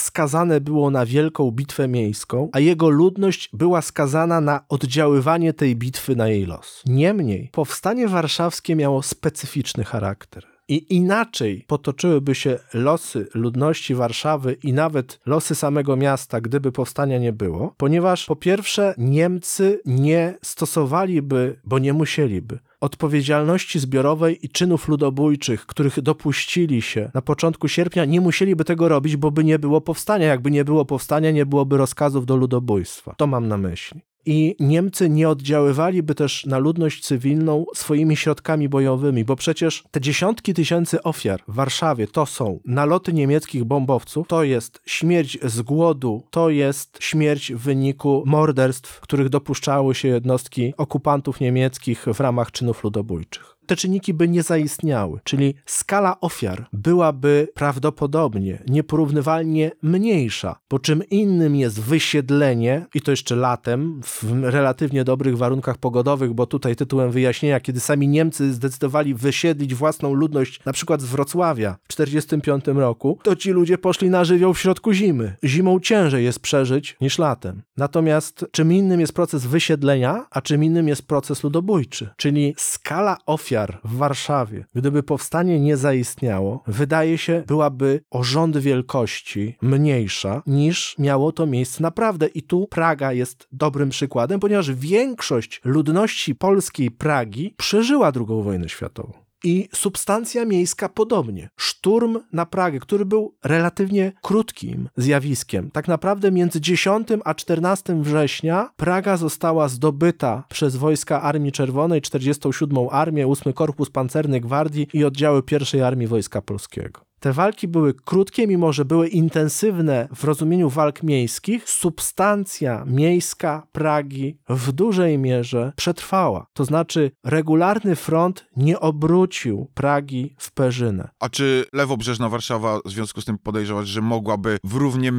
skazane 0.00 0.60
było 0.60 0.90
na 0.90 1.06
wielką 1.06 1.50
bitwę 1.50 1.88
miejską, 1.88 2.48
a 2.52 2.60
jego 2.60 2.88
ludność 2.88 3.50
była 3.52 3.82
skazana 3.82 4.40
na 4.40 4.60
oddziaływanie 4.68 5.52
tej 5.52 5.76
bitwy 5.76 6.16
na 6.16 6.28
jej 6.28 6.46
los. 6.46 6.82
Niemniej, 6.86 7.50
powstanie 7.52 8.08
warszawskie 8.08 8.76
miało 8.76 9.02
specyficzny 9.02 9.84
charakter 9.84 10.55
i 10.68 10.94
inaczej 10.94 11.64
potoczyłyby 11.66 12.34
się 12.34 12.58
losy 12.74 13.28
ludności 13.34 13.94
Warszawy 13.94 14.56
i 14.62 14.72
nawet 14.72 15.20
losy 15.26 15.54
samego 15.54 15.96
miasta, 15.96 16.40
gdyby 16.40 16.72
powstania 16.72 17.18
nie 17.18 17.32
było, 17.32 17.74
ponieważ 17.76 18.26
po 18.26 18.36
pierwsze 18.36 18.94
Niemcy 18.98 19.80
nie 19.84 20.38
stosowaliby, 20.42 21.60
bo 21.64 21.78
nie 21.78 21.92
musieliby, 21.92 22.58
odpowiedzialności 22.80 23.78
zbiorowej 23.78 24.46
i 24.46 24.48
czynów 24.48 24.88
ludobójczych, 24.88 25.66
których 25.66 26.00
dopuścili 26.00 26.82
się 26.82 27.10
na 27.14 27.22
początku 27.22 27.68
sierpnia, 27.68 28.04
nie 28.04 28.20
musieliby 28.20 28.64
tego 28.64 28.88
robić, 28.88 29.16
bo 29.16 29.30
by 29.30 29.44
nie 29.44 29.58
było 29.58 29.80
powstania. 29.80 30.26
Jakby 30.26 30.50
nie 30.50 30.64
było 30.64 30.84
powstania, 30.84 31.30
nie 31.30 31.46
byłoby 31.46 31.76
rozkazów 31.76 32.26
do 32.26 32.36
ludobójstwa. 32.36 33.14
To 33.18 33.26
mam 33.26 33.48
na 33.48 33.56
myśli 33.56 34.00
i 34.26 34.56
Niemcy 34.60 35.10
nie 35.10 35.28
oddziaływaliby 35.28 36.14
też 36.14 36.46
na 36.46 36.58
ludność 36.58 37.04
cywilną 37.04 37.64
swoimi 37.74 38.16
środkami 38.16 38.68
bojowymi, 38.68 39.24
bo 39.24 39.36
przecież 39.36 39.84
te 39.90 40.00
dziesiątki 40.00 40.54
tysięcy 40.54 41.02
ofiar 41.02 41.42
w 41.48 41.54
Warszawie 41.54 42.06
to 42.06 42.26
są 42.26 42.60
naloty 42.64 43.12
niemieckich 43.12 43.64
bombowców, 43.64 44.28
to 44.28 44.44
jest 44.44 44.80
śmierć 44.86 45.38
z 45.42 45.62
głodu, 45.62 46.22
to 46.30 46.50
jest 46.50 46.98
śmierć 47.00 47.52
w 47.52 47.58
wyniku 47.58 48.22
morderstw, 48.26 49.00
których 49.00 49.28
dopuszczały 49.28 49.94
się 49.94 50.08
jednostki 50.08 50.74
okupantów 50.76 51.40
niemieckich 51.40 52.04
w 52.14 52.20
ramach 52.20 52.52
czynów 52.52 52.84
ludobójczych 52.84 53.55
te 53.66 53.76
czynniki 53.76 54.14
by 54.14 54.28
nie 54.28 54.42
zaistniały, 54.42 55.20
czyli 55.24 55.54
skala 55.66 56.20
ofiar 56.20 56.68
byłaby 56.72 57.48
prawdopodobnie 57.54 58.62
nieporównywalnie 58.68 59.70
mniejsza, 59.82 60.58
bo 60.70 60.78
czym 60.78 61.02
innym 61.10 61.56
jest 61.56 61.80
wysiedlenie, 61.80 62.86
i 62.94 63.00
to 63.00 63.10
jeszcze 63.10 63.36
latem, 63.36 64.00
w 64.04 64.24
relatywnie 64.42 65.04
dobrych 65.04 65.36
warunkach 65.36 65.78
pogodowych, 65.78 66.32
bo 66.32 66.46
tutaj 66.46 66.76
tytułem 66.76 67.10
wyjaśnienia, 67.10 67.60
kiedy 67.60 67.80
sami 67.80 68.08
Niemcy 68.08 68.52
zdecydowali 68.52 69.14
wysiedlić 69.14 69.74
własną 69.74 70.14
ludność, 70.14 70.60
na 70.64 70.72
przykład 70.72 71.00
z 71.00 71.04
Wrocławia 71.04 71.76
w 71.82 71.88
1945 71.88 72.78
roku, 72.78 73.18
to 73.22 73.36
ci 73.36 73.50
ludzie 73.50 73.78
poszli 73.78 74.10
na 74.10 74.24
żywioł 74.24 74.54
w 74.54 74.58
środku 74.58 74.92
zimy. 74.92 75.36
Zimą 75.44 75.80
ciężej 75.80 76.24
jest 76.24 76.40
przeżyć 76.40 76.96
niż 77.00 77.18
latem. 77.18 77.62
Natomiast 77.76 78.46
czym 78.50 78.72
innym 78.72 79.00
jest 79.00 79.12
proces 79.12 79.46
wysiedlenia, 79.46 80.26
a 80.30 80.40
czym 80.40 80.64
innym 80.64 80.88
jest 80.88 81.08
proces 81.08 81.44
ludobójczy, 81.44 82.08
czyli 82.16 82.54
skala 82.56 83.18
ofiar 83.26 83.55
ofiar 83.56 83.80
w 83.84 83.96
Warszawie, 83.96 84.64
gdyby 84.74 85.02
powstanie 85.02 85.60
nie 85.60 85.76
zaistniało, 85.76 86.62
wydaje 86.66 87.18
się, 87.18 87.42
byłaby 87.46 88.00
o 88.10 88.22
rząd 88.22 88.56
wielkości 88.56 89.56
mniejsza 89.62 90.42
niż 90.46 90.94
miało 90.98 91.32
to 91.32 91.46
miejsce 91.46 91.82
naprawdę. 91.82 92.26
I 92.26 92.42
tu 92.42 92.66
Praga 92.70 93.12
jest 93.12 93.48
dobrym 93.52 93.88
przykładem, 93.88 94.40
ponieważ 94.40 94.72
większość 94.72 95.60
ludności 95.64 96.34
polskiej 96.34 96.90
Pragi 96.90 97.54
przeżyła 97.56 98.12
II 98.16 98.42
wojnę 98.42 98.68
światową 98.68 99.25
i 99.44 99.68
substancja 99.74 100.44
miejska 100.44 100.88
podobnie. 100.88 101.48
Szturm 101.56 102.18
na 102.32 102.46
Pragę, 102.46 102.78
który 102.78 103.04
był 103.04 103.34
relatywnie 103.44 104.12
krótkim 104.22 104.88
zjawiskiem. 104.96 105.70
Tak 105.70 105.88
naprawdę 105.88 106.30
między 106.30 106.60
10 106.60 107.08
a 107.24 107.34
14 107.34 108.02
września 108.02 108.70
Praga 108.76 109.16
została 109.16 109.68
zdobyta 109.68 110.44
przez 110.48 110.76
wojska 110.76 111.22
Armii 111.22 111.52
Czerwonej, 111.52 112.00
47. 112.00 112.78
Armię, 112.90 113.26
8 113.26 113.52
Korpus 113.52 113.90
Pancerny 113.90 114.40
Gwardii 114.40 114.88
i 114.92 115.04
oddziały 115.04 115.42
I 115.74 115.80
Armii 115.80 116.06
Wojska 116.06 116.42
Polskiego. 116.42 117.05
Te 117.26 117.32
walki 117.32 117.68
były 117.68 117.94
krótkie, 117.94 118.46
mimo 118.46 118.72
że 118.72 118.84
były 118.84 119.08
intensywne 119.08 120.08
w 120.14 120.24
rozumieniu 120.24 120.70
walk 120.70 121.02
miejskich. 121.02 121.70
Substancja 121.70 122.84
miejska 122.84 123.66
Pragi 123.72 124.38
w 124.48 124.72
dużej 124.72 125.18
mierze 125.18 125.72
przetrwała. 125.76 126.46
To 126.52 126.64
znaczy, 126.64 127.10
regularny 127.24 127.96
front 127.96 128.46
nie 128.56 128.80
obrócił 128.80 129.70
Pragi 129.74 130.34
w 130.38 130.52
perzynę. 130.52 131.08
A 131.20 131.28
czy 131.28 131.64
lewobrzeżna 131.72 132.28
Warszawa 132.28 132.80
w 132.84 132.90
związku 132.90 133.20
z 133.20 133.24
tym 133.24 133.38
podejrzewać, 133.38 133.88
że 133.88 134.00
mogłaby 134.00 134.58
w 134.64 134.74
równie 134.74 135.12